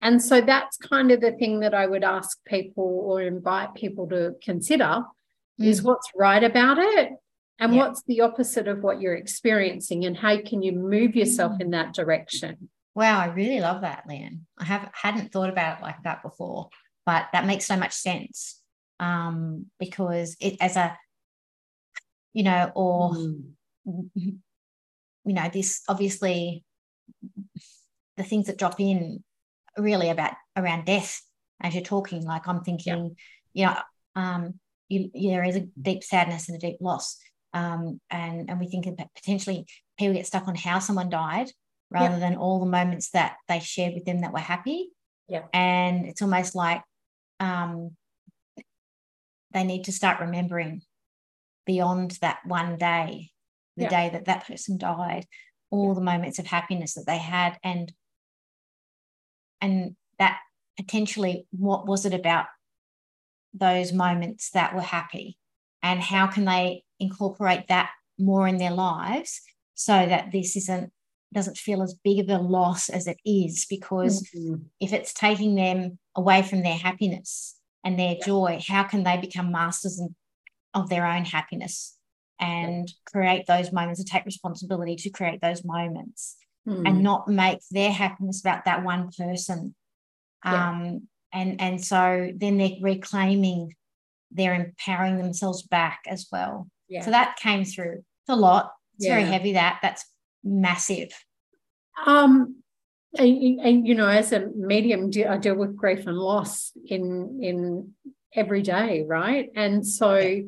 [0.01, 4.07] And so that's kind of the thing that I would ask people or invite people
[4.09, 5.03] to consider
[5.59, 5.65] mm.
[5.65, 7.11] is what's right about it
[7.59, 7.79] and yeah.
[7.79, 11.61] what's the opposite of what you're experiencing and how can you move yourself mm.
[11.61, 14.39] in that direction wow i really love that Leanne.
[14.57, 16.69] i have hadn't thought about it like that before
[17.05, 18.61] but that makes so much sense
[18.99, 20.97] um, because it as a
[22.33, 23.41] you know or mm.
[23.85, 24.33] you
[25.23, 26.63] know this obviously
[28.17, 29.23] the things that drop in
[29.77, 31.21] really about around death
[31.61, 33.15] as you're talking like i'm thinking
[33.53, 33.69] yeah.
[33.69, 33.81] you know
[34.21, 37.17] um, you, there is a deep sadness and a deep loss
[37.55, 39.65] um, and and we think that potentially
[39.97, 41.49] people get stuck on how someone died
[41.89, 44.89] rather than all the moments that they shared with them that were happy.
[45.29, 45.43] Yeah.
[45.53, 46.81] And it's almost like
[47.39, 47.91] um,
[49.51, 50.81] they need to start remembering
[51.65, 53.31] beyond that one day,
[53.77, 55.25] the day that that person died,
[55.71, 57.93] all the moments of happiness that they had, and
[59.61, 60.39] and that
[60.75, 62.47] potentially what was it about
[63.57, 65.37] those moments that were happy,
[65.81, 69.41] and how can they incorporate that more in their lives
[69.73, 70.91] so that this isn't
[71.33, 74.55] doesn't feel as big of a loss as it is because mm-hmm.
[74.79, 78.25] if it's taking them away from their happiness and their yeah.
[78.25, 80.01] joy how can they become masters
[80.73, 81.97] of their own happiness
[82.39, 82.93] and yeah.
[83.11, 86.37] create those moments and take responsibility to create those moments
[86.67, 86.85] mm-hmm.
[86.85, 89.75] and not make their happiness about that one person
[90.45, 90.69] yeah.
[90.69, 93.73] um, and and so then they're reclaiming
[94.31, 97.01] they're empowering themselves back as well yeah.
[97.01, 97.97] So that came through.
[97.97, 98.71] It's a lot.
[98.97, 99.15] It's yeah.
[99.15, 99.53] very heavy.
[99.53, 100.05] That that's
[100.43, 101.11] massive.
[102.05, 102.61] Um,
[103.17, 107.93] and, and, you know, as a medium, I deal with grief and loss in in
[108.33, 109.49] every day, right?
[109.55, 110.41] And so, yeah.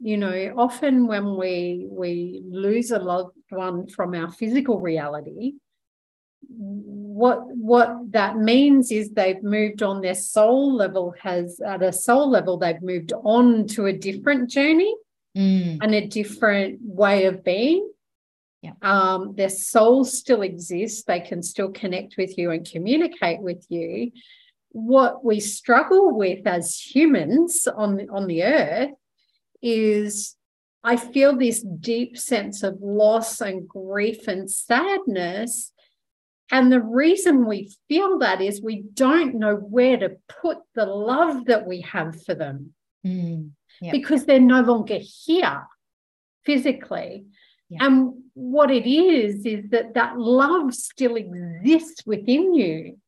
[0.00, 5.54] you know, often when we we lose a loved one from our physical reality,
[6.48, 12.28] what what that means is they've moved on their soul level has at a soul
[12.28, 14.94] level they've moved on to a different journey
[15.36, 15.78] mm.
[15.80, 17.88] and a different way of being.
[18.62, 18.72] Yeah.
[18.80, 21.04] Um, their soul still exists.
[21.04, 24.12] They can still connect with you and communicate with you.
[24.70, 28.90] What we struggle with as humans on, on the earth
[29.60, 30.36] is
[30.82, 35.72] I feel this deep sense of loss and grief and sadness.
[36.50, 41.46] And the reason we feel that is we don't know where to put the love
[41.46, 42.74] that we have for them.
[43.04, 43.92] Mm yep.
[43.92, 45.66] because they're no longer here
[46.44, 47.24] physically.
[47.70, 47.82] Yep.
[47.82, 52.98] And what it is, is that that love still exists within you.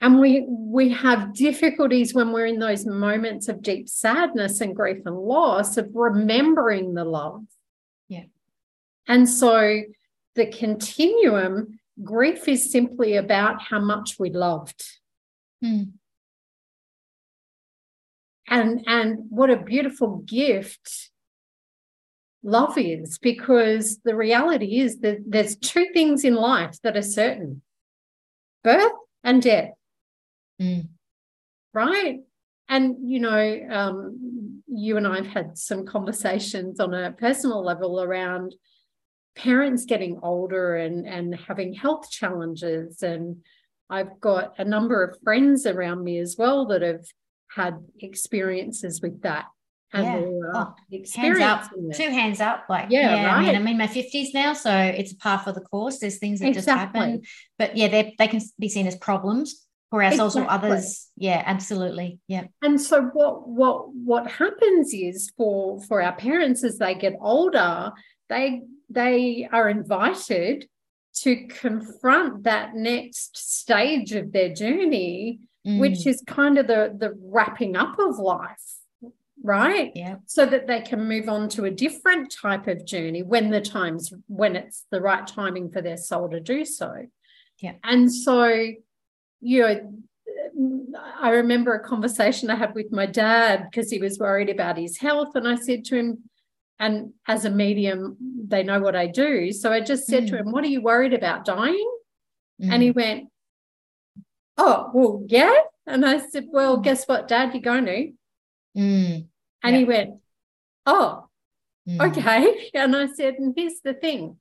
[0.00, 5.02] And we, we have difficulties when we're in those moments of deep sadness and grief
[5.06, 7.44] and loss of remembering the love.
[8.08, 8.24] Yeah.
[9.06, 9.82] And so
[10.34, 14.82] the continuum, grief is simply about how much we loved.
[15.64, 15.92] Mm
[18.52, 21.10] and and what a beautiful gift
[22.42, 27.62] love is because the reality is that there's two things in life that are certain
[28.62, 28.92] birth
[29.24, 29.70] and death
[30.60, 30.86] mm.
[31.72, 32.20] right
[32.68, 38.54] and you know um, you and i've had some conversations on a personal level around
[39.34, 43.38] parents getting older and and having health challenges and
[43.88, 47.04] i've got a number of friends around me as well that have
[47.54, 49.46] had experiences with that
[49.92, 50.52] and yeah.
[50.54, 50.74] oh,
[51.16, 53.36] hands up, two hands up like yeah, yeah right.
[53.36, 56.18] I mean I'm in my 50s now so it's a par for the course there's
[56.18, 56.54] things that exactly.
[56.54, 57.22] just happen
[57.58, 60.68] but yeah they they can be seen as problems for ourselves exactly.
[60.68, 66.14] or others yeah absolutely yeah and so what what what happens is for for our
[66.14, 67.92] parents as they get older
[68.32, 70.66] they they are invited
[71.14, 75.78] to confront that next stage of their journey mm.
[75.78, 78.78] which is kind of the the wrapping up of life
[79.44, 83.50] right yeah so that they can move on to a different type of journey when
[83.50, 86.90] the times when it's the right timing for their soul to do so
[87.58, 88.46] yeah and so
[89.40, 89.92] you know
[91.20, 94.98] I remember a conversation I had with my dad because he was worried about his
[94.98, 95.34] health.
[95.34, 96.30] And I said to him,
[96.82, 98.16] and as a medium,
[98.48, 99.52] they know what I do.
[99.52, 100.30] So I just said mm.
[100.30, 101.88] to him, What are you worried about dying?
[102.60, 102.72] Mm.
[102.72, 102.96] And he mm.
[102.96, 103.28] went,
[104.58, 105.54] Oh, well, yeah.
[105.86, 106.82] And I said, Well, mm.
[106.82, 108.12] guess what, Dad, you're going to.
[108.76, 109.26] Mm.
[109.62, 110.14] And he went,
[110.84, 111.28] Oh,
[111.88, 112.00] mm.
[112.10, 112.70] okay.
[112.74, 114.38] And I said, And here's the thing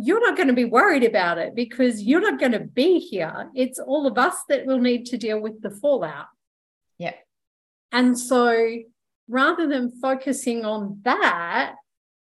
[0.00, 3.50] you're not going to be worried about it because you're not going to be here.
[3.54, 6.26] It's all of us that will need to deal with the fallout.
[6.98, 7.14] Yeah.
[7.90, 8.78] And so
[9.28, 11.74] rather than focusing on that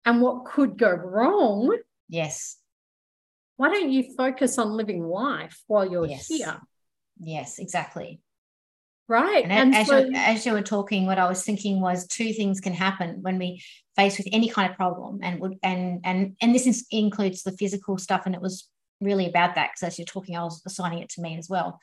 [0.05, 1.75] and what could go wrong,
[2.09, 2.57] yes.
[3.57, 6.27] Why don't you focus on living life while you're yes.
[6.27, 6.59] here?
[7.19, 8.19] Yes, exactly.
[9.07, 9.43] Right.
[9.43, 12.33] And, and as, so, you, as you were talking, what I was thinking was two
[12.33, 13.61] things can happen when we
[13.95, 17.51] face with any kind of problem, and would and and and this is, includes the
[17.51, 18.67] physical stuff, and it was
[19.01, 21.79] really about that because as you're talking, I was assigning it to me as well.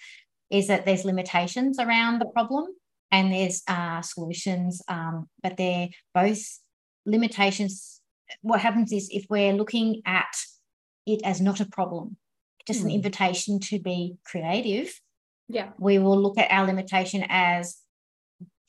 [0.48, 2.66] Is that there's limitations around the problem
[3.12, 6.42] and there's uh, solutions, um, but they're both
[7.06, 8.00] limitations.
[8.42, 10.32] What happens is if we're looking at
[11.06, 12.16] it as not a problem,
[12.66, 12.84] just mm.
[12.84, 12.96] an hmm.
[12.96, 14.92] invitation to be creative
[15.50, 15.70] yeah.
[15.78, 17.76] We will look at our limitation as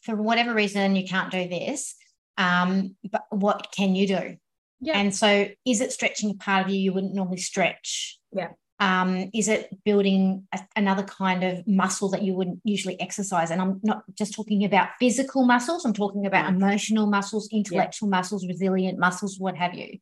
[0.02, 1.96] for whatever reason you can't do this,
[2.38, 4.38] um, but what can you do?
[4.80, 4.98] Yeah.
[4.98, 8.18] And so is it stretching a part of you you wouldn't normally stretch?
[8.34, 8.50] Yeah.
[8.82, 13.52] Um, is it building a, another kind of muscle that you wouldn't usually exercise?
[13.52, 18.18] And I'm not just talking about physical muscles, I'm talking about emotional muscles, intellectual yeah.
[18.18, 20.00] muscles, resilient muscles, what have you.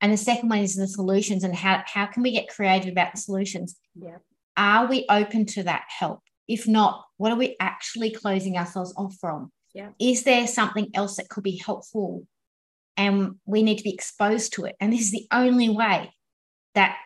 [0.00, 3.12] And the second one is the solutions and how, how can we get creative about
[3.12, 3.76] the solutions?
[3.94, 4.16] Yeah.
[4.56, 6.20] Are we open to that help?
[6.48, 9.52] If not, what are we actually closing ourselves off from?
[9.72, 9.90] Yeah.
[10.00, 12.26] Is there something else that could be helpful?
[12.96, 14.74] And we need to be exposed to it.
[14.80, 16.12] And this is the only way
[16.74, 16.96] that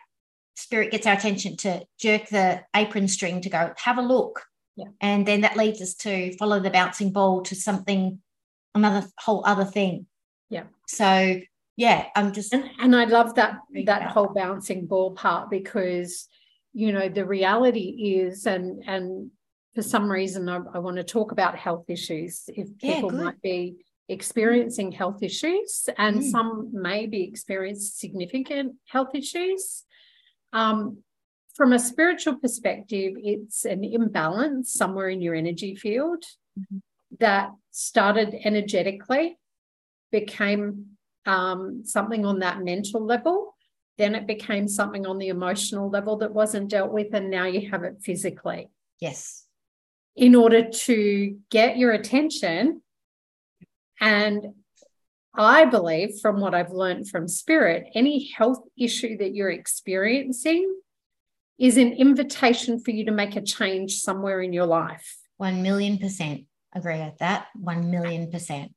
[0.55, 4.43] spirit gets our attention to jerk the apron string to go, have a look.
[4.75, 4.87] Yeah.
[4.99, 8.19] And then that leads us to follow the bouncing ball to something,
[8.73, 10.07] another whole other thing.
[10.49, 10.63] Yeah.
[10.87, 11.39] So
[11.77, 16.27] yeah, I'm just and, and I love that that whole bouncing ball part because
[16.73, 19.31] you know the reality is and and
[19.73, 23.41] for some reason I, I want to talk about health issues if people yeah, might
[23.41, 23.75] be
[24.07, 26.31] experiencing health issues and mm.
[26.31, 29.84] some may be experiencing significant health issues
[30.55, 30.97] um,
[31.53, 36.23] from a spiritual perspective it's an imbalance somewhere in your energy field
[36.59, 36.77] mm-hmm.
[37.19, 39.37] that started energetically
[40.11, 40.85] became
[41.27, 43.55] um, something on that mental level
[43.97, 47.69] then it became something on the emotional level that wasn't dealt with, and now you
[47.71, 48.69] have it physically.
[48.99, 49.45] Yes.
[50.15, 52.81] In order to get your attention.
[54.01, 54.53] And
[55.37, 60.73] I believe, from what I've learned from spirit, any health issue that you're experiencing
[61.57, 65.17] is an invitation for you to make a change somewhere in your life.
[65.37, 67.47] 1 million percent agree with that.
[67.55, 68.73] 1 million percent.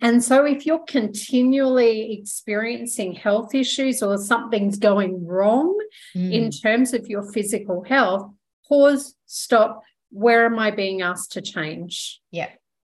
[0.00, 5.78] And so, if you're continually experiencing health issues or something's going wrong
[6.16, 6.32] mm.
[6.32, 8.28] in terms of your physical health,
[8.68, 9.82] pause, stop.
[10.10, 12.20] Where am I being asked to change?
[12.32, 12.50] Yeah.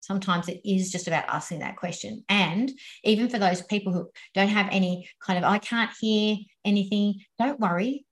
[0.07, 2.23] Sometimes it is just about asking that question.
[2.29, 2.71] And
[3.03, 7.59] even for those people who don't have any kind of, I can't hear anything, don't
[7.59, 8.05] worry.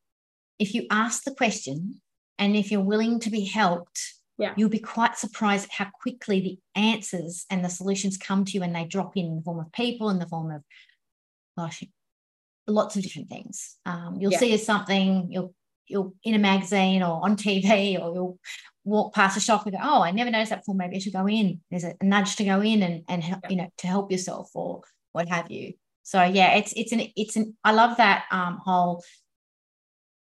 [0.60, 2.02] If you ask the question
[2.38, 3.98] and if you're willing to be helped,
[4.38, 4.54] yeah.
[4.58, 8.64] you'll be quite surprised at how quickly the answers and the solutions come to you
[8.64, 10.62] and they drop in in the form of people in the form of
[11.58, 11.82] gosh
[12.68, 14.40] lots of different things um, you'll yeah.
[14.40, 15.54] see something you'll
[15.88, 18.40] you'll in a magazine or on tv or you'll
[18.86, 21.14] walk past a shop and go oh i never noticed that before maybe i should
[21.14, 24.12] go in there's a, nudge to go in and and help, you know to help
[24.12, 28.26] yourself or what have you so yeah it's it's an it's an i love that
[28.32, 29.04] um, whole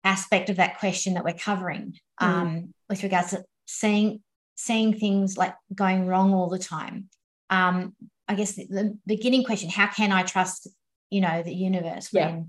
[0.06, 2.26] aspect of that question that we're covering mm.
[2.28, 4.22] um, with regards to seeing
[4.56, 7.10] seeing things like going wrong all the time.
[7.50, 7.94] Um,
[8.28, 10.68] I guess the, the, beginning question: How can I trust,
[11.10, 12.44] you know, the universe when yeah.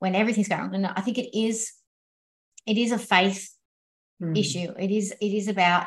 [0.00, 0.74] when everything's going wrong?
[0.74, 1.72] And I think it is
[2.66, 3.50] it is a faith
[4.22, 4.38] mm.
[4.38, 4.72] issue.
[4.78, 5.86] It is it is about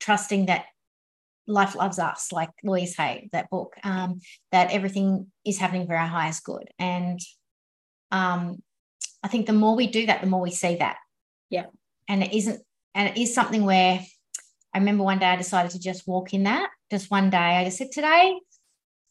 [0.00, 0.66] trusting that
[1.46, 4.20] life loves us, like Louise Hay, that book, um,
[4.52, 6.68] that everything is happening for our highest good.
[6.78, 7.20] And
[8.10, 8.62] um,
[9.22, 10.96] I think the more we do that, the more we see that.
[11.50, 11.66] Yeah.
[12.08, 12.62] And it isn't
[12.94, 14.00] and it is something where
[14.74, 16.70] I remember one day I decided to just walk in that.
[16.90, 18.38] Just one day, I just said, today,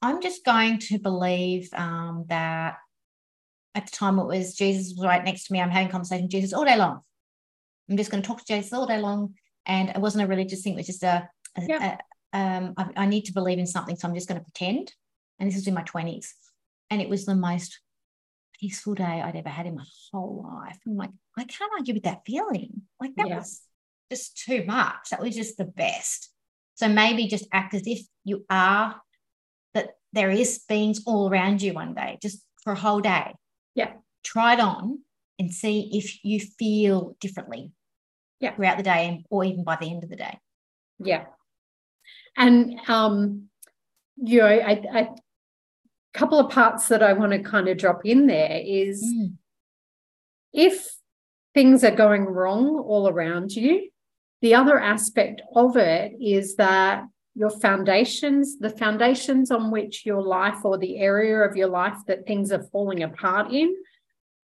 [0.01, 2.75] I'm just going to believe um, that
[3.73, 5.61] at the time it was Jesus was right next to me.
[5.61, 7.01] I'm having conversation with Jesus all day long.
[7.89, 9.35] I'm just going to talk to Jesus all day long.
[9.65, 11.27] And it wasn't a religious thing, it was just a,
[11.57, 11.97] a, yeah.
[12.33, 14.93] um, I, I need to believe in something, so I'm just going to pretend.
[15.39, 16.27] And this was in my 20s.
[16.89, 17.79] And it was the most
[18.59, 20.77] peaceful day I'd ever had in my whole life.
[20.85, 22.83] I'm like, I can't argue with that feeling.
[22.99, 23.37] Like that yeah.
[23.37, 23.61] was
[24.11, 25.09] just too much.
[25.11, 26.29] That was just the best.
[26.75, 28.95] So maybe just act as if you are
[29.73, 33.33] that there is beings all around you one day, just for a whole day.
[33.75, 33.93] Yeah.
[34.23, 34.99] Try it on
[35.43, 37.71] and see if you feel differently
[38.39, 38.55] yeah.
[38.55, 40.39] throughout the day or even by the end of the day.
[40.99, 41.25] Yeah.
[42.37, 43.49] And um,
[44.15, 45.09] you know, I, I
[46.13, 49.33] couple of parts that I want to kind of drop in there is mm.
[50.53, 50.87] if
[51.55, 53.89] things are going wrong all around you,
[54.43, 60.63] the other aspect of it is that your foundations, the foundations on which your life
[60.63, 63.75] or the area of your life that things are falling apart in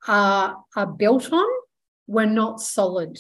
[0.08, 1.48] are, are built on,
[2.08, 3.20] were not solid.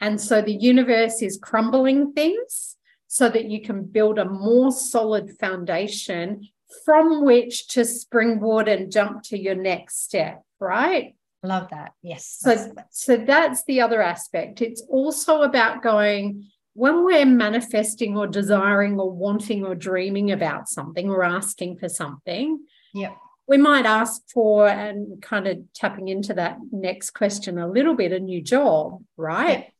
[0.00, 2.76] And so the universe is crumbling things
[3.06, 6.48] so that you can build a more solid foundation
[6.84, 11.14] from which to springboard and jump to your next step, right?
[11.42, 11.92] Love that.
[12.02, 12.26] Yes.
[12.26, 14.62] So, so that's the other aspect.
[14.62, 21.08] It's also about going when we're manifesting or desiring or wanting or dreaming about something
[21.08, 22.60] or asking for something.
[22.92, 23.12] Yeah.
[23.46, 28.12] We might ask for and kind of tapping into that next question a little bit
[28.12, 29.70] a new job, right?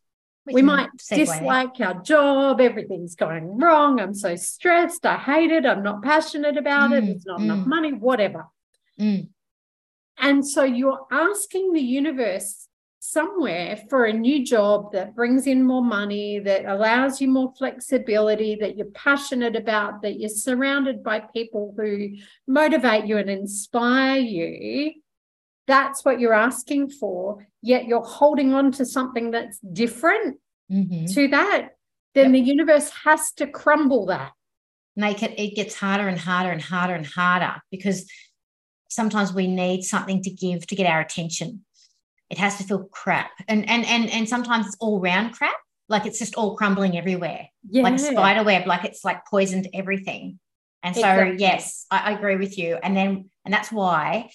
[0.47, 2.61] we, we might dislike our job.
[2.61, 3.99] Everything's going wrong.
[3.99, 5.07] I'm so stressed.
[5.07, 5.65] I hate it.
[5.65, 7.05] I'm not passionate about mm, it.
[7.05, 7.45] it's not mm.
[7.45, 8.47] enough money, whatever.
[9.01, 9.29] Mm.
[10.19, 12.69] And so you're asking the universe
[13.05, 18.57] somewhere for a new job that brings in more money, that allows you more flexibility,
[18.57, 22.09] that you're passionate about, that you're surrounded by people who
[22.47, 24.93] motivate you and inspire you
[25.67, 30.39] that's what you're asking for, yet you're holding on to something that's different
[30.71, 31.07] mm-hmm.
[31.07, 31.71] to that,
[32.15, 32.45] then yep.
[32.45, 34.33] the universe has to crumble that.
[34.97, 38.09] Make it, it gets harder and harder and harder and harder because
[38.89, 41.64] sometimes we need something to give to get our attention.
[42.35, 43.31] It has to feel crap.
[43.47, 45.55] And and and and sometimes it's all round crap.
[45.89, 47.47] Like it's just all crumbling everywhere.
[47.71, 47.85] Yeah.
[47.85, 50.41] Like a spider web, like it's like poisoned everything.
[50.83, 51.37] And so exactly.
[51.39, 52.77] yes, I, I agree with you.
[52.83, 54.31] And then and that's why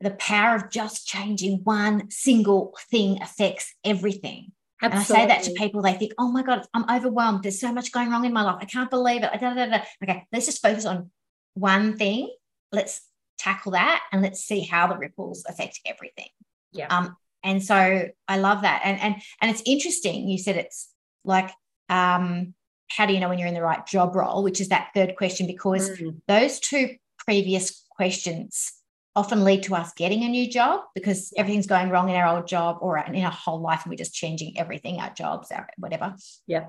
[0.00, 4.52] the power of just changing one single thing affects everything.
[4.80, 5.24] Absolutely.
[5.24, 7.42] And I say that to people, they think, oh my God, I'm overwhelmed.
[7.42, 8.58] There's so much going wrong in my life.
[8.60, 9.40] I can't believe it.
[9.40, 9.82] Da, da, da.
[10.04, 11.10] Okay, let's just focus on
[11.54, 12.30] one thing.
[12.70, 13.00] Let's
[13.40, 16.28] tackle that and let's see how the ripples affect everything.
[16.70, 16.86] Yeah.
[16.86, 18.82] Um, and so I love that.
[18.84, 20.28] And and and it's interesting.
[20.28, 20.90] You said it's
[21.24, 21.50] like,
[21.88, 22.54] um,
[22.88, 25.16] how do you know when you're in the right job role, which is that third
[25.16, 26.16] question, because mm.
[26.26, 28.72] those two previous questions
[29.16, 32.46] often lead to us getting a new job because everything's going wrong in our old
[32.46, 36.14] job or in our whole life and we're just changing everything our jobs our whatever
[36.46, 36.66] yeah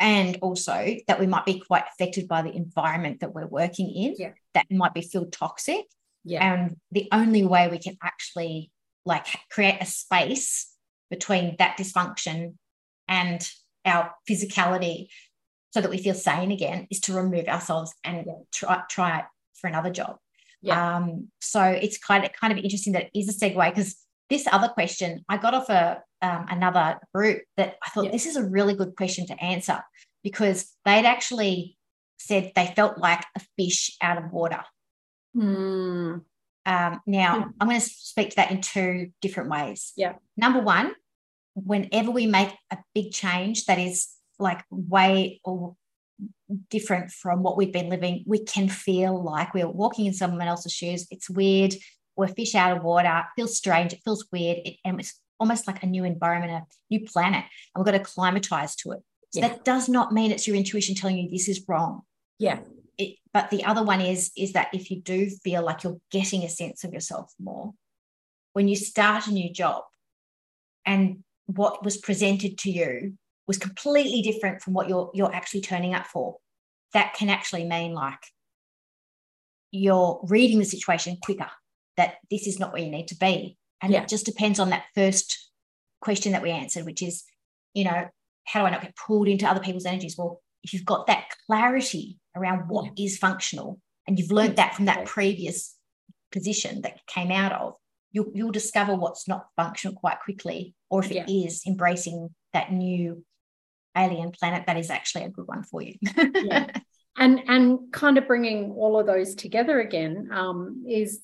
[0.00, 4.14] and also that we might be quite affected by the environment that we're working in
[4.18, 4.32] yeah.
[4.54, 5.84] that might be feel toxic
[6.24, 8.70] yeah and the only way we can actually
[9.04, 10.72] like create a space
[11.10, 12.54] between that dysfunction
[13.08, 13.48] and
[13.84, 15.08] our physicality
[15.70, 19.24] so that we feel sane again is to remove ourselves and try try
[19.60, 20.16] for another job
[20.62, 20.96] yeah.
[20.96, 23.96] Um, so it's kind of kind of interesting that it is a segue because
[24.28, 28.10] this other question I got off a um, another group that I thought yeah.
[28.10, 29.80] this is a really good question to answer
[30.22, 31.78] because they'd actually
[32.18, 34.62] said they felt like a fish out of water.
[35.34, 36.22] Mm.
[36.66, 37.52] Um, now mm.
[37.60, 39.92] I'm going to speak to that in two different ways.
[39.96, 40.14] Yeah.
[40.36, 40.92] Number one,
[41.54, 44.08] whenever we make a big change that is
[44.38, 45.76] like way or
[46.68, 50.72] different from what we've been living, we can feel like we're walking in someone else's
[50.72, 51.06] shoes.
[51.10, 51.74] It's weird.
[52.16, 53.08] We're fish out of water.
[53.08, 53.92] It feels strange.
[53.92, 54.58] It feels weird.
[54.64, 57.44] It, and it's almost like a new environment, a new planet.
[57.74, 59.00] And we've got to climatize to it.
[59.32, 59.48] So yeah.
[59.48, 62.02] that does not mean it's your intuition telling you this is wrong.
[62.38, 62.58] Yeah.
[63.00, 66.44] It, but the other one is is that if you do feel like you're getting
[66.44, 67.72] a sense of yourself more,
[68.52, 69.84] when you start a new job
[70.84, 75.94] and what was presented to you was completely different from what you're you're actually turning
[75.94, 76.36] up for
[76.92, 78.20] that can actually mean like
[79.72, 81.50] you're reading the situation quicker
[81.96, 84.02] that this is not where you need to be and yeah.
[84.02, 85.50] it just depends on that first
[86.00, 87.24] question that we answered which is
[87.74, 88.08] you know
[88.44, 91.24] how do i not get pulled into other people's energies well if you've got that
[91.46, 93.04] clarity around what yeah.
[93.06, 95.76] is functional and you've learned that from that previous
[96.32, 97.74] position that came out of
[98.12, 101.46] you'll, you'll discover what's not functional quite quickly or if it yeah.
[101.46, 103.24] is embracing that new
[103.96, 105.94] alien planet, that is actually a good one for you.
[106.34, 106.66] yeah.
[107.18, 111.20] And and kind of bringing all of those together again um, is,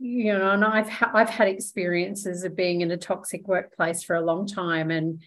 [0.00, 4.16] you know, and I've ha- I've had experiences of being in a toxic workplace for
[4.16, 5.22] a long time, and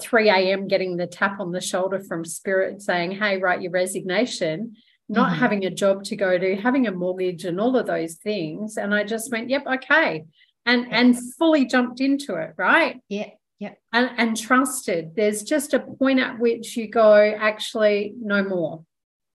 [0.00, 0.68] 3 a.m.
[0.68, 4.76] getting the tap on the shoulder from spirit saying, Hey, write your resignation,
[5.08, 5.40] not mm-hmm.
[5.40, 8.76] having a job to go to, having a mortgage and all of those things.
[8.76, 10.24] And I just went, Yep, okay.
[10.66, 13.00] And and fully jumped into it, right?
[13.08, 13.30] Yeah.
[13.58, 13.74] Yeah.
[13.92, 15.14] And, and trusted.
[15.14, 18.84] There's just a point at which you go, actually, no more.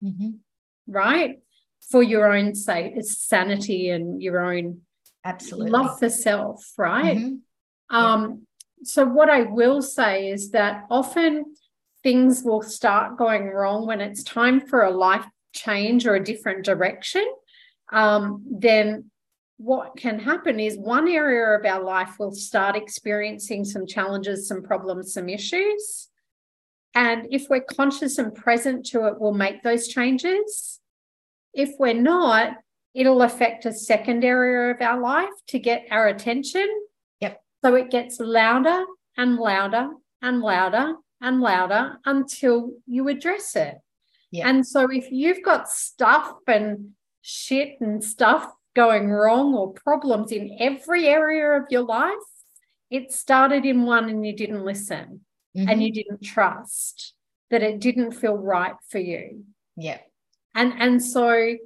[0.02, 0.30] Mm-hmm.
[0.86, 1.40] Right?
[1.90, 4.80] For your own sake, it's sanity and your own
[5.24, 7.18] absolutely love for self, right?
[7.18, 7.96] Mm-hmm.
[7.96, 8.46] Um,
[8.86, 11.54] so what I will say is that often
[12.02, 16.64] things will start going wrong when it's time for a life change or a different
[16.64, 17.26] direction.
[17.92, 19.10] Um, then
[19.56, 24.62] what can happen is one area of our life will start experiencing some challenges, some
[24.62, 26.08] problems, some issues.
[26.94, 30.80] And if we're conscious and present to it, we'll make those changes.
[31.52, 32.56] If we're not,
[32.94, 36.68] it'll affect a second area of our life to get our attention.
[37.64, 38.84] So it gets louder
[39.16, 39.88] and louder
[40.20, 43.76] and louder and louder until you address it.
[44.32, 44.46] Yep.
[44.46, 46.90] And so if you've got stuff and
[47.22, 48.46] shit and stuff
[48.76, 52.12] going wrong or problems in every area of your life,
[52.90, 55.20] it started in one and you didn't listen
[55.56, 55.66] mm-hmm.
[55.66, 57.14] and you didn't trust
[57.50, 59.42] that it didn't feel right for you.
[59.76, 60.00] Yeah.
[60.54, 61.56] And and so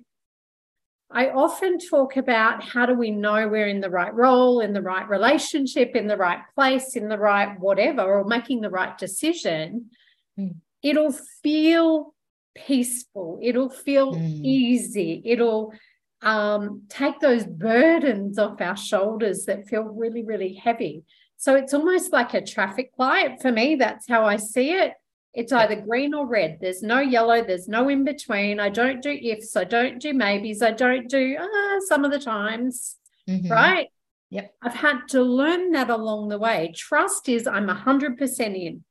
[1.10, 4.82] I often talk about how do we know we're in the right role, in the
[4.82, 9.90] right relationship, in the right place, in the right whatever, or making the right decision.
[10.38, 10.56] Mm.
[10.82, 12.14] It'll feel
[12.54, 14.44] peaceful, it'll feel mm.
[14.44, 15.72] easy, it'll
[16.20, 21.04] um, take those burdens off our shoulders that feel really, really heavy.
[21.36, 23.76] So it's almost like a traffic light for me.
[23.76, 24.92] That's how I see it.
[25.34, 26.58] It's either green or red.
[26.60, 27.42] There's no yellow.
[27.44, 28.58] There's no in between.
[28.60, 29.56] I don't do ifs.
[29.56, 30.62] I don't do maybes.
[30.62, 32.96] I don't do uh, some of the times.
[33.28, 33.52] Mm-hmm.
[33.52, 33.88] Right.
[34.30, 34.54] Yep.
[34.62, 36.72] I've had to learn that along the way.
[36.74, 38.84] Trust is I'm 100% in.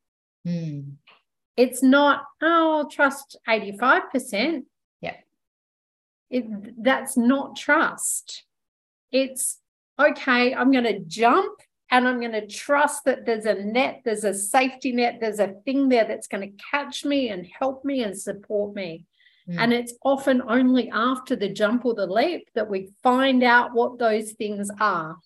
[0.48, 0.94] Mm.
[1.58, 4.64] It's not, oh, I'll trust 85%.
[6.30, 8.44] It, that's not trust.
[9.12, 9.60] It's
[10.00, 14.24] okay, I'm going to jump and I'm going to trust that there's a net, there's
[14.24, 18.04] a safety net, there's a thing there that's going to catch me and help me
[18.04, 19.06] and support me.
[19.50, 19.56] Mm.
[19.60, 24.00] And it's often only after the jump or the leap that we find out what
[24.00, 25.18] those things are.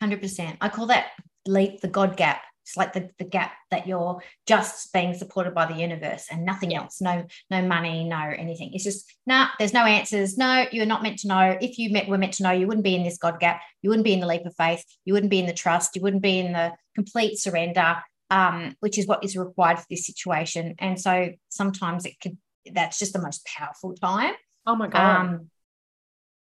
[0.00, 0.56] 100%.
[0.60, 1.06] I call that
[1.46, 2.42] leap the God gap.
[2.68, 6.72] It's like the, the gap that you're just being supported by the universe and nothing
[6.72, 6.82] yeah.
[6.82, 7.00] else.
[7.00, 8.74] No, no money, no anything.
[8.74, 10.36] It's just nah, there's no answers.
[10.36, 11.56] No, you're not meant to know.
[11.62, 13.62] If you met, were meant to know, you wouldn't be in this God gap.
[13.80, 14.84] You wouldn't be in the leap of faith.
[15.06, 15.96] You wouldn't be in the trust.
[15.96, 17.96] You wouldn't be in the complete surrender,
[18.30, 20.74] um, which is what is required for this situation.
[20.78, 22.36] And so sometimes it could
[22.74, 24.34] that's just the most powerful time.
[24.66, 25.20] Oh my God.
[25.20, 25.50] Um,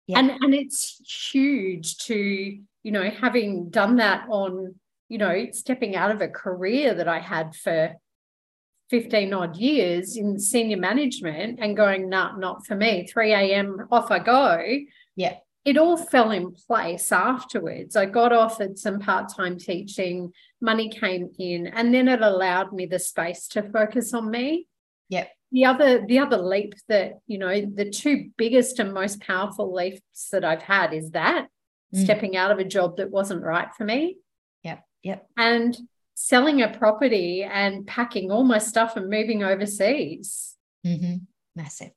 [0.06, 0.20] yeah.
[0.20, 1.00] And and it's
[1.32, 4.76] huge to, you know, having done that on
[5.08, 7.94] you know, stepping out of a career that I had for
[8.92, 13.06] 15 odd years in senior management and going, nah, not for me.
[13.10, 13.88] 3 a.m.
[13.90, 14.62] off I go.
[15.16, 15.36] Yeah.
[15.64, 17.96] It all fell in place afterwards.
[17.96, 22.84] I got offered some part time teaching, money came in, and then it allowed me
[22.84, 24.66] the space to focus on me.
[25.08, 25.30] Yep.
[25.52, 30.28] The other, the other leap that, you know, the two biggest and most powerful leaps
[30.32, 31.46] that I've had is that
[31.94, 32.04] mm.
[32.04, 34.18] stepping out of a job that wasn't right for me
[35.02, 35.26] Yep.
[35.36, 35.76] And
[36.14, 40.56] selling a property and packing all my stuff and moving overseas.
[40.86, 41.16] Mm-hmm.
[41.56, 41.90] Massive.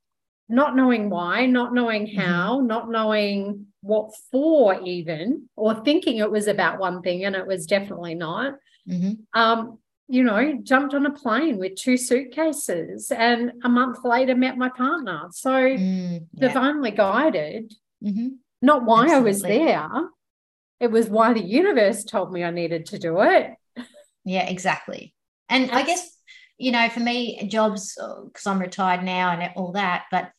[0.47, 2.19] Not knowing why, not knowing mm-hmm.
[2.19, 2.67] how, mm-hmm.
[2.67, 7.65] not knowing what for, even, or thinking it was about one thing and it was
[7.65, 8.55] definitely not.
[8.89, 9.39] Mm-hmm.
[9.39, 14.57] Um, you know, jumped on a plane with two suitcases and a month later met
[14.57, 15.27] my partner.
[15.31, 16.47] So mm, yeah.
[16.47, 18.27] divinely guided, mm-hmm.
[18.61, 19.15] not why Absolutely.
[19.15, 19.89] I was there,
[20.79, 23.51] it was why the universe told me I needed to do it.
[24.23, 25.13] Yeah, exactly.
[25.49, 26.09] And I guess,
[26.57, 30.31] you know, for me, jobs, uh, because I'm retired now and all that, but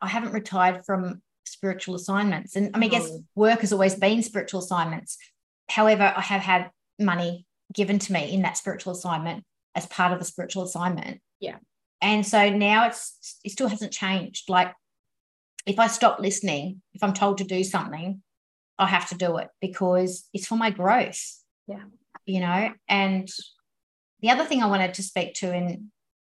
[0.00, 2.56] I haven't retired from spiritual assignments.
[2.56, 3.24] And I mean, I guess mm.
[3.34, 5.18] work has always been spiritual assignments.
[5.68, 10.18] However, I have had money given to me in that spiritual assignment as part of
[10.18, 11.20] the spiritual assignment.
[11.40, 11.56] Yeah.
[12.00, 14.48] And so now it's it still hasn't changed.
[14.48, 14.72] Like
[15.66, 18.22] if I stop listening, if I'm told to do something,
[18.78, 21.20] I have to do it because it's for my growth.
[21.66, 21.84] Yeah.
[22.26, 23.28] You know, and
[24.20, 25.90] the other thing I wanted to speak to in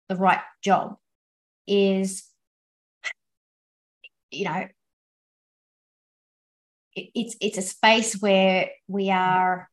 [0.08, 0.96] the right job
[1.66, 2.24] is,
[4.30, 4.66] you know,
[6.94, 9.68] it, it's it's a space where we are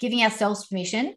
[0.00, 1.14] giving ourselves permission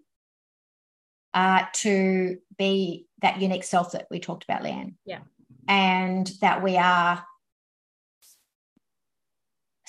[1.34, 4.96] uh, to be that unique self that we talked about, Leanne.
[5.06, 5.20] Yeah.
[5.68, 7.24] And that we are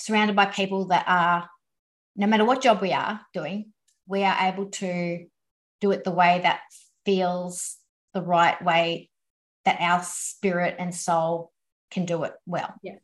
[0.09, 1.49] surrounded by people that are,
[2.17, 3.73] no matter what job we are doing,
[4.07, 5.27] we are able to
[5.83, 6.61] do it the way that
[7.05, 7.77] feels
[8.15, 9.11] the right way
[9.67, 11.53] that our spirit and soul
[11.91, 12.75] can do it well.
[12.83, 12.97] Yeah.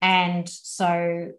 [0.00, 1.32] And so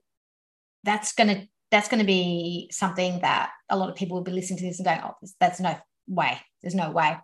[0.83, 4.31] that's going to that's going to be something that a lot of people will be
[4.31, 6.39] listening to this and going, "Oh, that's no way.
[6.61, 7.17] There's no way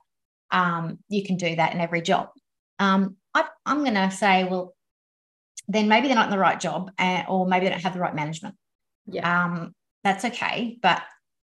[0.49, 2.29] um, you can do that in every job."
[2.79, 4.73] Um, I, am going to say, well,
[5.67, 7.99] then maybe they're not in the right job, uh, or maybe they don't have the
[7.99, 8.55] right management.
[9.05, 9.45] Yeah.
[9.45, 11.03] Um, that's okay, but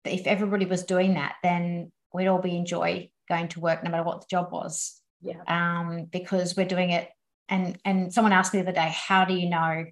[0.04, 4.02] if everybody was doing that, then we'd all be enjoy going to work no matter
[4.02, 5.00] what the job was.
[5.22, 5.42] Yeah.
[5.46, 7.08] Um, because we're doing it.
[7.48, 9.84] And and someone asked me the other day, how do you know?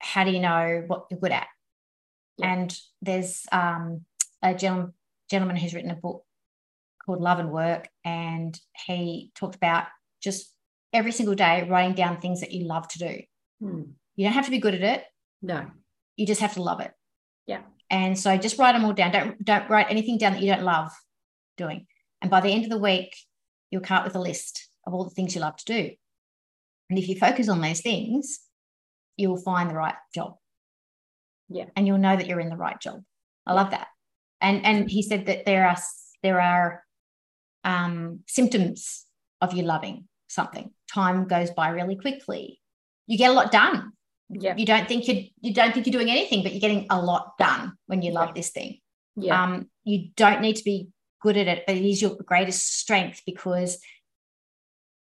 [0.00, 1.48] How do you know what you're good at?
[2.38, 2.52] Yeah.
[2.52, 4.04] And there's um,
[4.42, 4.94] a gentleman,
[5.30, 6.24] gentleman who's written a book
[7.04, 9.86] called Love and Work, and he talked about
[10.22, 10.54] just
[10.92, 13.20] every single day writing down things that you love to do.
[13.60, 13.82] Hmm.
[14.16, 15.04] You don't have to be good at it.
[15.42, 15.66] No.
[16.16, 16.92] You just have to love it.
[17.46, 17.62] Yeah.
[17.88, 19.12] And so just write them all down.
[19.12, 20.90] Don't don't write anything down that you don't love
[21.56, 21.86] doing.
[22.20, 23.16] And by the end of the week,
[23.70, 25.90] you'll come up with a list of all the things you love to do.
[26.90, 28.40] And if you focus on those things,
[29.16, 30.34] you'll find the right job.
[31.48, 31.66] Yeah.
[31.76, 33.02] And you'll know that you're in the right job.
[33.46, 33.88] I love that.
[34.40, 35.76] And and he said that there are
[36.22, 36.84] there are
[37.64, 39.06] um, symptoms
[39.40, 40.70] of you loving something.
[40.92, 42.60] Time goes by really quickly.
[43.06, 43.92] You get a lot done.
[44.28, 44.56] Yeah.
[44.56, 47.36] You don't think you you don't think you're doing anything, but you're getting a lot
[47.38, 48.34] done when you love yeah.
[48.34, 48.78] this thing.
[49.16, 49.42] Yeah.
[49.42, 50.88] Um, you don't need to be
[51.20, 53.78] good at it, but it is your greatest strength because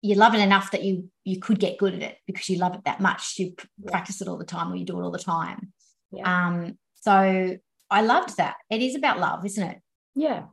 [0.01, 2.75] you love it enough that you you could get good at it because you love
[2.75, 3.35] it that much.
[3.39, 3.91] You yeah.
[3.91, 5.73] practice it all the time or you do it all the time.
[6.13, 6.47] Yeah.
[6.47, 7.59] Um, so
[7.91, 8.57] I loved that.
[8.71, 9.79] It is about love, isn't it?
[10.15, 10.45] Yeah.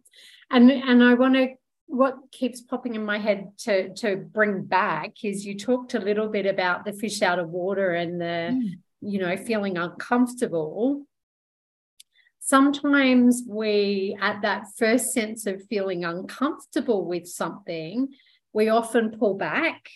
[0.49, 1.49] And and I want to
[1.93, 6.27] what keeps popping in my head to to bring back is you talked a little
[6.27, 8.71] bit about the fish out of water and the mm.
[9.01, 11.05] you know feeling uncomfortable.
[12.39, 18.09] Sometimes we at that first sense of feeling uncomfortable with something
[18.53, 19.87] we often pull back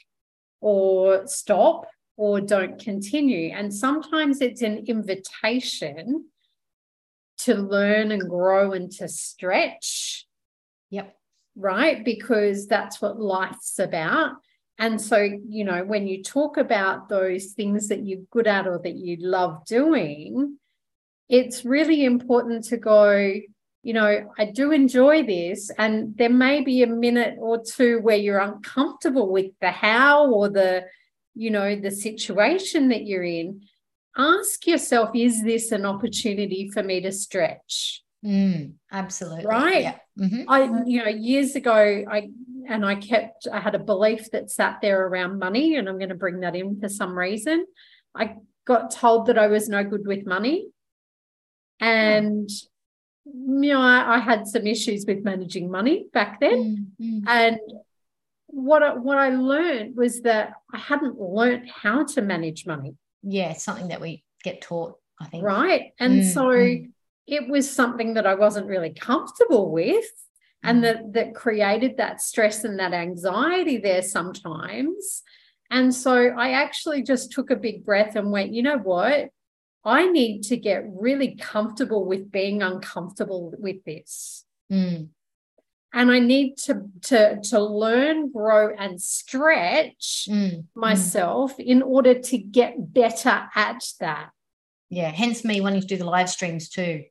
[0.61, 3.51] or stop or don't continue.
[3.53, 6.25] And sometimes it's an invitation
[7.39, 10.25] to learn and grow and to stretch.
[10.89, 11.17] Yep
[11.58, 12.05] right?
[12.05, 14.36] Because that's what life's about.
[14.80, 18.80] And so, you know, when you talk about those things that you're good at or
[18.84, 20.58] that you love doing,
[21.30, 23.34] it's really important to go,
[23.82, 25.72] you know, I do enjoy this.
[25.78, 30.49] And there may be a minute or two where you're uncomfortable with the how or
[30.49, 30.86] the,
[31.34, 33.62] you know, the situation that you're in.
[34.16, 38.03] Ask yourself, is this an opportunity for me to stretch?
[38.26, 39.45] Mm, absolutely.
[39.45, 39.84] Right.
[39.84, 39.97] Yeah.
[40.18, 40.49] Mm-hmm.
[40.49, 41.74] I, you know, years ago,
[42.09, 42.30] I,
[42.68, 46.09] and I kept, I had a belief that sat there around money, and I'm going
[46.09, 47.65] to bring that in for some reason.
[48.15, 50.68] I got told that I was no good with money.
[51.80, 53.63] And, mm.
[53.63, 56.93] you know, I, I, had some issues with managing money back then.
[56.99, 57.28] Mm-hmm.
[57.28, 57.59] And
[58.47, 62.95] what I, what I learned was that I hadn't learned how to manage money.
[63.22, 65.43] Yeah, it's something that we get taught, I think.
[65.43, 65.91] Right.
[65.99, 66.30] And mm-hmm.
[66.30, 66.91] so, mm
[67.28, 70.05] it was something that I wasn't really comfortable with
[70.63, 70.82] and mm.
[70.84, 75.23] that that created that stress and that anxiety there sometimes.
[75.69, 79.30] And so I actually just took a big breath and went, you know what?
[79.84, 84.45] I need to get really comfortable with being uncomfortable with this.
[84.71, 85.09] Mm.
[85.93, 90.65] And I need to, to, to learn, grow, and stretch mm.
[90.75, 91.65] myself mm.
[91.65, 94.30] in order to get better at that.
[94.89, 95.11] Yeah.
[95.11, 97.03] Hence me wanting to do the live streams too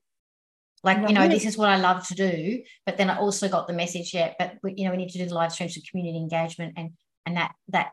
[0.86, 1.08] like right.
[1.08, 3.72] you know this is what i love to do but then i also got the
[3.74, 6.16] message yeah but we, you know we need to do the live streams for community
[6.16, 6.92] engagement and
[7.26, 7.90] and that that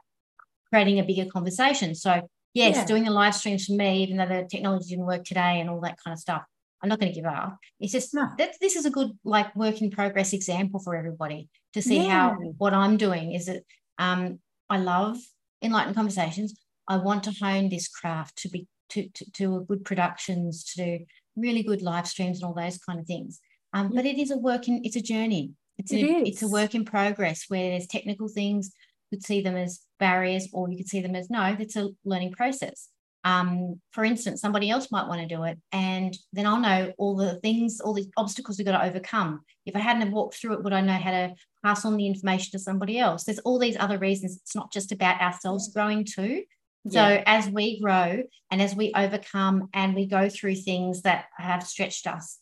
[0.70, 2.22] creating a bigger conversation so
[2.54, 2.86] yes yeah.
[2.86, 5.82] doing the live streams for me even though the technology didn't work today and all
[5.82, 6.44] that kind of stuff
[6.82, 8.30] i'm not going to give up it's just no.
[8.38, 12.30] that this is a good like work in progress example for everybody to see yeah.
[12.30, 13.64] how what i'm doing is that
[13.98, 14.40] um
[14.70, 15.18] i love
[15.64, 16.54] enlightened conversations
[16.88, 21.06] i want to hone this craft to be to, to, to good productions to do
[21.36, 23.40] really good live streams and all those kind of things.
[23.74, 23.96] Um, yeah.
[23.96, 25.52] But it is a work in, it's a journey.
[25.78, 28.72] It's a, it's a work in progress where there's technical things.
[29.10, 31.90] You could see them as barriers, or you could see them as no, it's a
[32.06, 32.90] learning process.
[33.24, 37.16] Um, for instance, somebody else might want to do it, and then I'll know all
[37.16, 39.42] the things, all the obstacles we've got to overcome.
[39.66, 42.06] If I hadn't have walked through it, would I know how to pass on the
[42.06, 43.24] information to somebody else?
[43.24, 44.38] There's all these other reasons.
[44.38, 46.44] It's not just about ourselves growing too.
[46.90, 47.24] So yeah.
[47.26, 52.08] as we grow and as we overcome and we go through things that have stretched
[52.08, 52.40] us,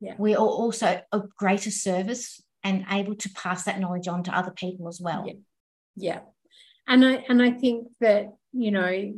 [0.00, 0.14] yeah.
[0.18, 4.50] we are also a greater service and able to pass that knowledge on to other
[4.50, 5.24] people as well.
[5.26, 5.34] Yeah.
[5.96, 6.20] yeah.
[6.88, 9.14] And I and I think that, you know,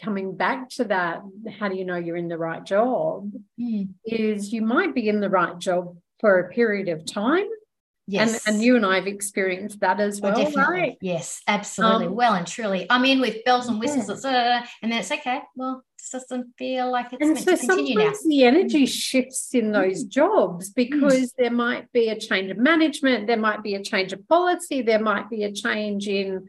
[0.00, 1.22] coming back to that,
[1.58, 3.32] how do you know you're in the right job?
[3.60, 3.88] Mm.
[4.04, 7.46] Is you might be in the right job for a period of time
[8.10, 8.44] Yes.
[8.44, 10.98] And, and you and I have experienced that as well, oh, right?
[11.00, 12.08] Yes, absolutely.
[12.08, 12.86] Um, well and truly.
[12.90, 14.66] I mean, with bells and whistles, yeah.
[14.82, 15.42] and then it's okay.
[15.54, 18.28] Well, it doesn't feel like it's and meant so to continue sometimes now.
[18.28, 20.08] the energy shifts in those mm.
[20.08, 21.36] jobs because mm.
[21.38, 25.00] there might be a change of management, there might be a change of policy, there
[25.00, 26.48] might be a change in,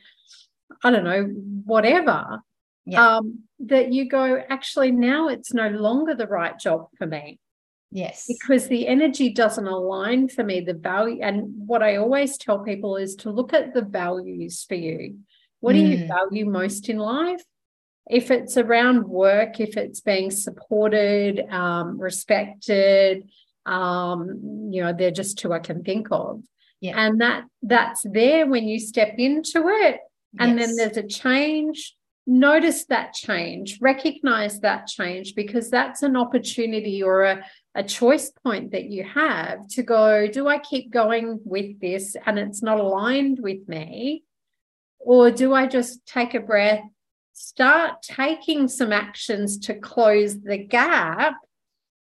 [0.83, 1.25] I don't know,
[1.65, 2.41] whatever.
[2.85, 3.17] Yeah.
[3.17, 7.39] Um, that you go, actually, now it's no longer the right job for me.
[7.91, 8.25] Yes.
[8.27, 11.21] Because the energy doesn't align for me, the value.
[11.21, 15.17] And what I always tell people is to look at the values for you.
[15.59, 15.79] What mm.
[15.79, 16.07] do you mm.
[16.07, 17.43] value most in life?
[18.09, 23.29] If it's around work, if it's being supported, um, respected,
[23.65, 26.43] um, you know, they're just two I can think of.
[26.79, 26.93] Yeah.
[26.97, 29.99] And that that's there when you step into it.
[30.39, 30.67] And yes.
[30.67, 31.95] then there's a change
[32.27, 37.45] notice that change, recognize that change, because that's an opportunity or a,
[37.75, 42.37] a choice point that you have to go, do I keep going with this and
[42.37, 44.23] it's not aligned with me?
[44.99, 46.83] Or do I just take a breath,
[47.33, 51.33] start taking some actions to close the gap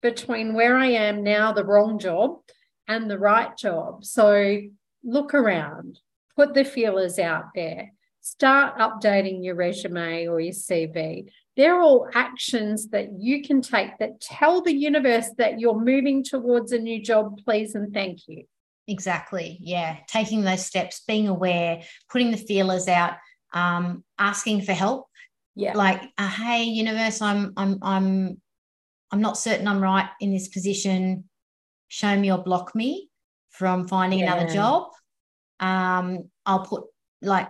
[0.00, 2.38] between where I am now, the wrong job,
[2.86, 4.04] and the right job?
[4.04, 4.60] So
[5.02, 5.98] look around,
[6.36, 7.93] put the feelers out there
[8.24, 11.28] start updating your resume or your CV.
[11.58, 16.72] They're all actions that you can take that tell the universe that you're moving towards
[16.72, 18.44] a new job, please and thank you.
[18.88, 19.58] Exactly.
[19.60, 19.98] Yeah.
[20.08, 23.12] Taking those steps, being aware, putting the feelers out,
[23.52, 25.06] um, asking for help.
[25.54, 25.76] Yeah.
[25.76, 28.40] Like, uh, hey, universe, I'm I'm I'm
[29.10, 31.28] I'm not certain I'm right in this position.
[31.88, 33.10] Show me or block me
[33.50, 34.32] from finding yeah.
[34.34, 34.88] another job.
[35.60, 36.84] Um, I'll put
[37.20, 37.48] like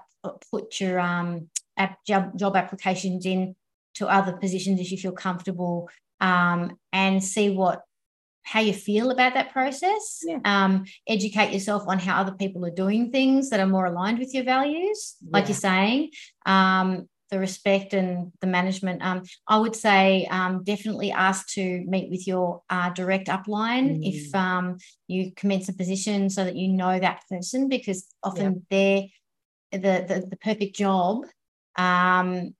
[0.50, 3.54] put your um, app, job, job applications in
[3.94, 5.88] to other positions if you feel comfortable
[6.20, 7.82] um, and see what
[8.46, 10.38] how you feel about that process yeah.
[10.44, 14.34] um, educate yourself on how other people are doing things that are more aligned with
[14.34, 15.30] your values yeah.
[15.32, 16.10] like you're saying
[16.44, 22.10] um, the respect and the management um, i would say um, definitely ask to meet
[22.10, 24.00] with your uh, direct upline mm.
[24.02, 24.76] if um,
[25.08, 28.60] you commence a position so that you know that person because often yeah.
[28.70, 29.04] they're
[29.78, 31.24] the, the, the perfect job,
[31.76, 32.54] um,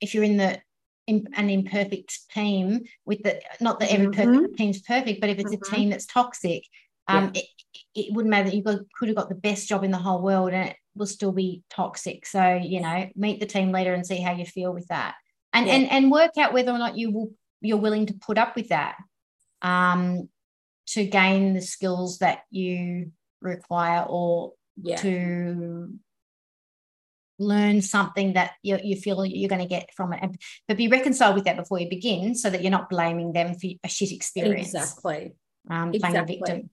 [0.00, 0.60] if you're in the
[1.06, 4.32] in, an imperfect team with the not that every mm-hmm.
[4.32, 5.74] perfect team's perfect, but if it's mm-hmm.
[5.74, 6.62] a team that's toxic,
[7.08, 7.42] um, yeah.
[7.42, 7.46] it,
[7.94, 10.52] it wouldn't matter that you could have got the best job in the whole world
[10.52, 12.26] and it will still be toxic.
[12.26, 15.14] So you know, meet the team leader and see how you feel with that,
[15.52, 15.74] and yeah.
[15.74, 17.30] and and work out whether or not you will
[17.60, 18.96] you're willing to put up with that
[19.62, 20.28] um,
[20.86, 24.52] to gain the skills that you require or
[24.82, 24.96] yeah.
[24.96, 25.98] to
[27.40, 30.20] learn something that you, you feel you're going to get from it.
[30.68, 33.68] but be reconciled with that before you begin so that you're not blaming them for
[33.82, 34.74] a shit experience.
[34.74, 35.32] Exactly.
[35.68, 36.20] Um, playing exactly.
[36.20, 36.70] a victim.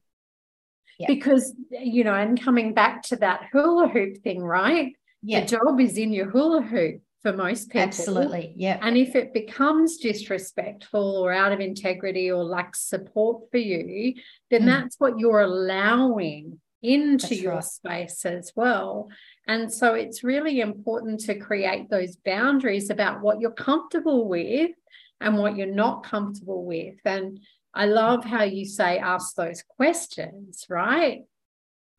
[1.00, 1.08] Yeah.
[1.08, 4.94] Because, you know, and coming back to that hula hoop thing, right?
[5.22, 5.42] Yeah.
[5.42, 7.82] The job is in your hula hoop for most people.
[7.82, 8.54] Absolutely.
[8.56, 8.78] Yeah.
[8.82, 14.16] And if it becomes disrespectful or out of integrity or lacks support for you,
[14.50, 14.66] then mm.
[14.66, 17.64] that's what you're allowing into That's your right.
[17.64, 19.10] space as well.
[19.48, 24.72] And so it's really important to create those boundaries about what you're comfortable with
[25.20, 26.96] and what you're not comfortable with.
[27.06, 27.40] And
[27.74, 31.24] I love how you say ask those questions, right?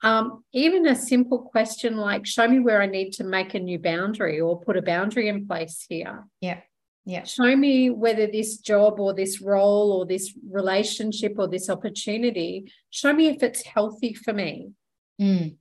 [0.02, 3.78] Um, even a simple question like, show me where I need to make a new
[3.78, 6.24] boundary or put a boundary in place here.
[6.40, 6.60] Yeah.
[7.04, 7.24] Yeah.
[7.24, 13.12] Show me whether this job or this role or this relationship or this opportunity, show
[13.12, 14.72] me if it's healthy for me.
[15.20, 15.56] Mm,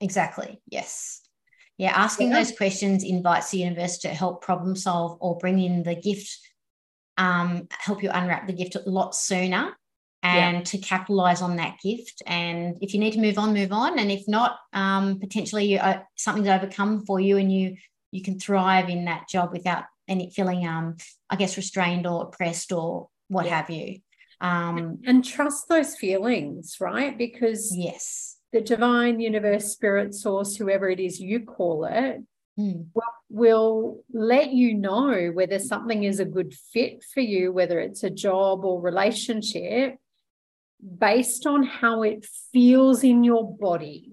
[0.00, 0.60] exactly.
[0.68, 1.20] Yes.
[1.76, 1.92] Yeah.
[1.94, 2.38] Asking yeah.
[2.38, 6.38] those questions invites the universe to help problem solve or bring in the gift,
[7.18, 9.72] um, help you unwrap the gift a lot sooner
[10.22, 10.62] and yeah.
[10.62, 12.22] to capitalize on that gift.
[12.26, 13.98] And if you need to move on, move on.
[13.98, 17.76] And if not, um, potentially you, uh, something's overcome for you and you
[18.12, 20.96] you can thrive in that job without any feeling um
[21.30, 23.56] i guess restrained or oppressed or what yeah.
[23.56, 23.98] have you
[24.40, 31.00] um and trust those feelings right because yes the divine universe spirit source whoever it
[31.00, 32.22] is you call it
[32.58, 32.86] mm.
[32.94, 38.02] will, will let you know whether something is a good fit for you whether it's
[38.02, 39.96] a job or relationship
[40.98, 44.12] based on how it feels in your body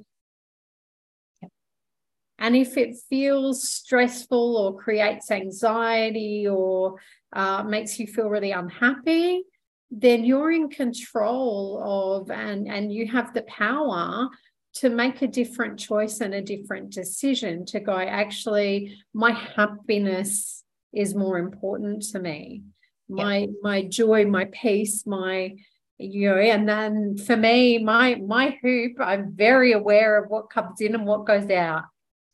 [2.39, 6.95] and if it feels stressful or creates anxiety or
[7.33, 9.43] uh, makes you feel really unhappy,
[9.91, 14.29] then you're in control of and, and you have the power
[14.75, 20.63] to make a different choice and a different decision to go, actually, my happiness
[20.93, 22.63] is more important to me.
[23.11, 25.55] My my joy, my peace, my
[25.99, 30.79] you know and then for me my my hoop i'm very aware of what comes
[30.79, 31.83] in and what goes out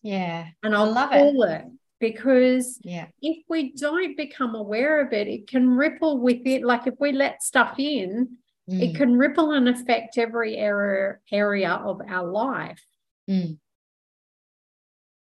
[0.06, 1.36] yeah and i'll love it.
[1.36, 1.66] it
[2.00, 6.86] because yeah if we don't become aware of it it can ripple with it like
[6.86, 8.38] if we let stuff in
[8.70, 8.82] mm.
[8.82, 12.86] it can ripple and affect every area area of our life
[13.28, 13.58] mm.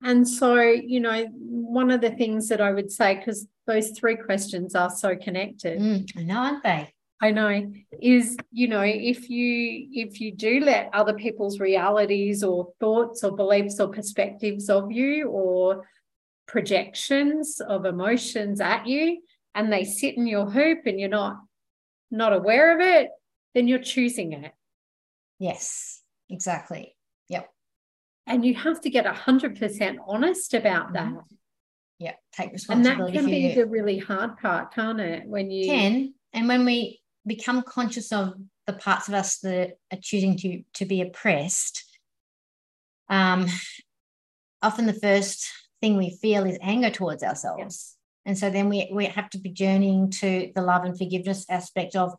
[0.02, 4.16] and so you know one of the things that i would say because those three
[4.16, 9.30] questions are so connected mm, i know aren't they I know is you know if
[9.30, 14.92] you if you do let other people's realities or thoughts or beliefs or perspectives of
[14.92, 15.88] you or
[16.46, 19.22] projections of emotions at you
[19.54, 21.38] and they sit in your hoop and you're not
[22.10, 23.08] not aware of it
[23.54, 24.52] then you're choosing it.
[25.38, 26.94] Yes exactly.
[27.28, 27.48] Yep.
[28.26, 31.08] And you have to get 100% honest about that.
[31.08, 31.34] Mm-hmm.
[31.98, 35.66] yeah take responsibility and that can be the really hard part can't it when you
[35.66, 38.34] can and when we become conscious of
[38.66, 41.84] the parts of us that are choosing to to be oppressed
[43.08, 43.46] um,
[44.62, 45.48] often the first
[45.80, 47.96] thing we feel is anger towards ourselves yes.
[48.24, 51.94] and so then we we have to be journeying to the love and forgiveness aspect
[51.94, 52.12] of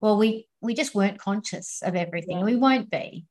[0.00, 2.44] well we we just weren't conscious of everything yeah.
[2.44, 3.24] we won't be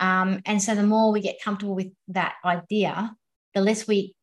[0.00, 3.14] um, and so the more we get comfortable with that idea
[3.54, 4.14] the less we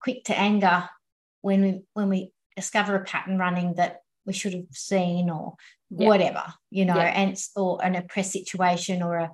[0.00, 0.88] quick to anger
[1.42, 5.54] when we when we discover a pattern running that we should have seen or
[5.90, 6.06] yeah.
[6.06, 7.22] whatever you know yeah.
[7.22, 9.30] and or an oppressed situation or a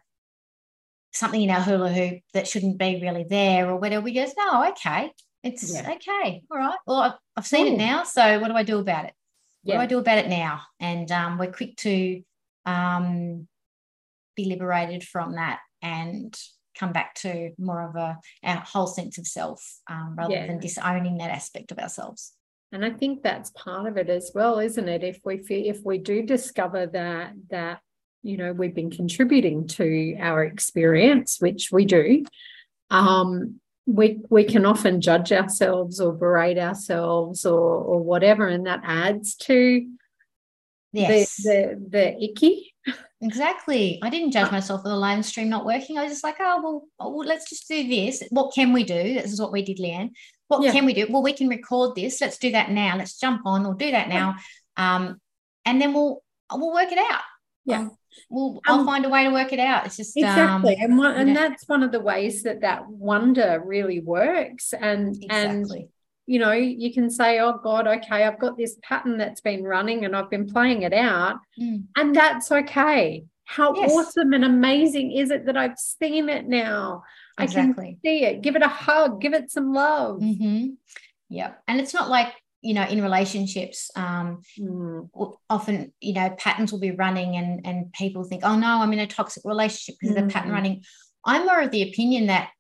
[1.13, 4.03] something in our hula hoop that shouldn't be really there or whatever.
[4.03, 5.13] We go no okay.
[5.43, 5.93] It's yeah.
[5.93, 6.43] okay.
[6.51, 6.79] All right.
[6.87, 7.75] Well I've, I've seen Ooh.
[7.75, 9.13] it now so what do I do about it?
[9.63, 10.63] What do I do about it now?
[10.79, 12.23] And um, we're quick to
[12.67, 13.49] um,
[14.37, 16.39] be liberated from that and
[16.79, 21.19] come back to more of a, a whole sense of self um, rather than disowning
[21.19, 22.33] that aspect of ourselves
[22.75, 25.83] and i think that's part of it as well isn't it if we feel, if
[25.85, 27.81] we do discover that that
[28.23, 32.25] you know we've been contributing to our experience which we do
[32.91, 38.81] um we we can often judge ourselves or berate ourselves or or whatever and that
[38.83, 39.87] adds to
[40.93, 41.37] yes.
[41.37, 42.75] the, the the icky
[43.25, 46.37] exactly i didn't judge myself for the live stream not working i was just like
[46.41, 49.53] oh well, oh, well let's just do this what can we do this is what
[49.53, 50.11] we did leanne
[50.49, 50.73] what yeah.
[50.73, 51.07] can we do?
[51.09, 52.21] Well, we can record this.
[52.21, 52.97] Let's do that now.
[52.97, 53.63] Let's jump on.
[53.63, 54.37] We'll do that now.
[54.77, 55.21] Um,
[55.65, 56.23] and then we'll
[56.53, 57.23] we'll work it out.
[57.65, 57.79] Yeah.
[57.81, 57.97] Um,
[58.31, 59.87] we'll I'll um, find a way to work it out.
[59.87, 63.63] It's just exactly, um, and one, and that's one of the ways that that wonder
[63.65, 64.75] really works.
[64.75, 65.81] And exactly.
[65.81, 65.89] and
[66.27, 70.05] you know, you can say, "Oh God, okay, I've got this pattern that's been running,
[70.05, 71.85] and I've been playing it out, mm.
[71.97, 73.93] and that's okay." How yes.
[73.93, 77.03] awesome and amazing is it that I've seen it now?
[77.39, 77.85] Exactly.
[77.85, 78.41] I can see it.
[78.43, 79.21] Give it a hug.
[79.21, 80.21] Give it some love.
[80.21, 80.71] Mm-hmm.
[81.29, 81.53] Yeah.
[81.69, 85.09] And it's not like, you know, in relationships, um, mm.
[85.51, 89.01] often, you know, patterns will be running and, and people think, oh no, I'm in
[89.01, 90.21] a toxic relationship because mm.
[90.21, 90.55] of the pattern mm.
[90.55, 90.83] running.
[91.25, 92.51] I'm more of the opinion that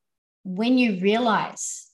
[0.45, 1.89] when you realize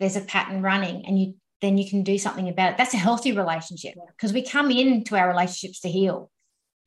[0.00, 2.78] there's a pattern running and you then you can do something about it.
[2.78, 6.30] That's a healthy relationship because we come into our relationships to heal.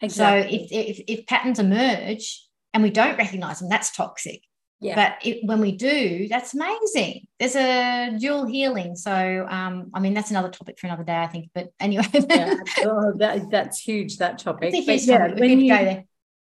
[0.02, 0.68] Exactly.
[0.68, 2.44] So if, if, if patterns emerge
[2.74, 4.42] and we don't recognize them, that's toxic.
[4.80, 4.96] Yeah.
[4.96, 7.28] But it, when we do, that's amazing.
[7.40, 8.96] There's a dual healing.
[8.96, 11.52] So, um, I mean, that's another topic for another day, I think.
[11.54, 12.56] But anyway, yeah.
[12.80, 14.18] oh, that, that's huge.
[14.18, 14.74] That topic.
[14.74, 15.40] Huge yeah, topic.
[15.40, 16.04] When you, go there.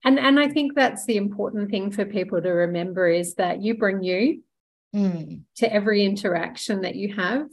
[0.05, 3.77] And and I think that's the important thing for people to remember is that you
[3.77, 4.43] bring you
[4.95, 5.43] mm.
[5.57, 7.47] to every interaction that you have.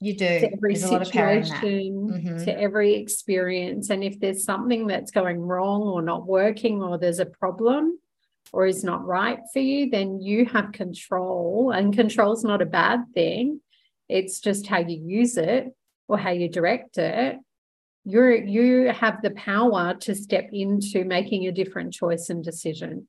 [0.00, 0.40] You do.
[0.40, 2.44] To every there's situation, mm-hmm.
[2.44, 3.90] to every experience.
[3.90, 7.98] And if there's something that's going wrong or not working or there's a problem,
[8.54, 11.72] or is not right for you, then you have control.
[11.74, 13.60] And control is not a bad thing.
[14.08, 15.74] It's just how you use it
[16.06, 17.36] or how you direct it.
[18.04, 23.08] You're you have the power to step into making a different choice and decision.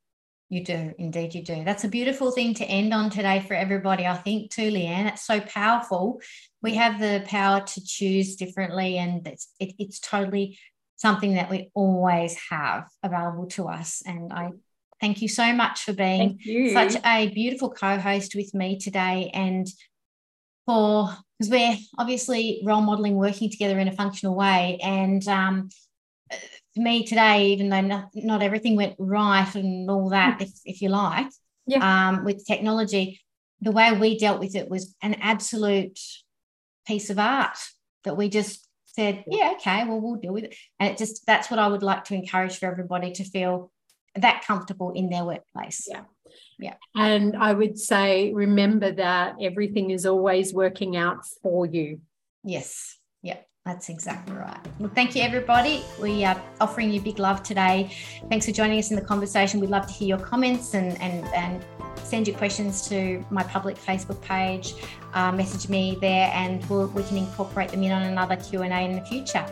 [0.49, 1.63] You do, indeed, you do.
[1.63, 5.07] That's a beautiful thing to end on today for everybody, I think, too, Leanne.
[5.07, 6.21] It's so powerful.
[6.61, 10.59] We have the power to choose differently, and it's it, it's totally
[10.97, 14.03] something that we always have available to us.
[14.05, 14.51] And I
[15.01, 16.39] Thank you so much for being
[16.73, 19.67] such a beautiful co host with me today and
[20.65, 24.79] for because we're obviously role modeling working together in a functional way.
[24.81, 25.69] And um,
[26.75, 30.81] for me today, even though not, not everything went right and all that, if, if
[30.81, 31.27] you like,
[31.65, 32.09] yeah.
[32.09, 33.21] um, with technology,
[33.61, 35.99] the way we dealt with it was an absolute
[36.85, 37.57] piece of art
[38.03, 40.55] that we just said, yeah, okay, well, we'll deal with it.
[40.79, 43.71] And it just, that's what I would like to encourage for everybody to feel
[44.15, 45.87] that comfortable in their workplace.
[45.89, 46.03] Yeah.
[46.59, 46.75] Yeah.
[46.95, 52.01] And I would say, remember that everything is always working out for you.
[52.43, 52.97] Yes.
[53.21, 53.39] Yeah.
[53.65, 54.59] That's exactly right.
[54.77, 55.83] Well, thank you, everybody.
[55.99, 57.89] We are offering you big love today.
[58.29, 59.59] Thanks for joining us in the conversation.
[59.59, 61.65] We'd love to hear your comments and, and, and
[62.03, 64.75] send your questions to my public Facebook page.
[65.15, 68.71] Uh, message me there, and we'll, we can incorporate them in on another Q and
[68.71, 69.43] A in the future.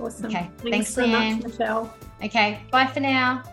[0.00, 0.26] Awesome.
[0.26, 0.50] Okay.
[0.58, 1.94] Thanks, Thanks so much, Michelle.
[2.24, 2.58] Okay.
[2.72, 3.44] Bye for now.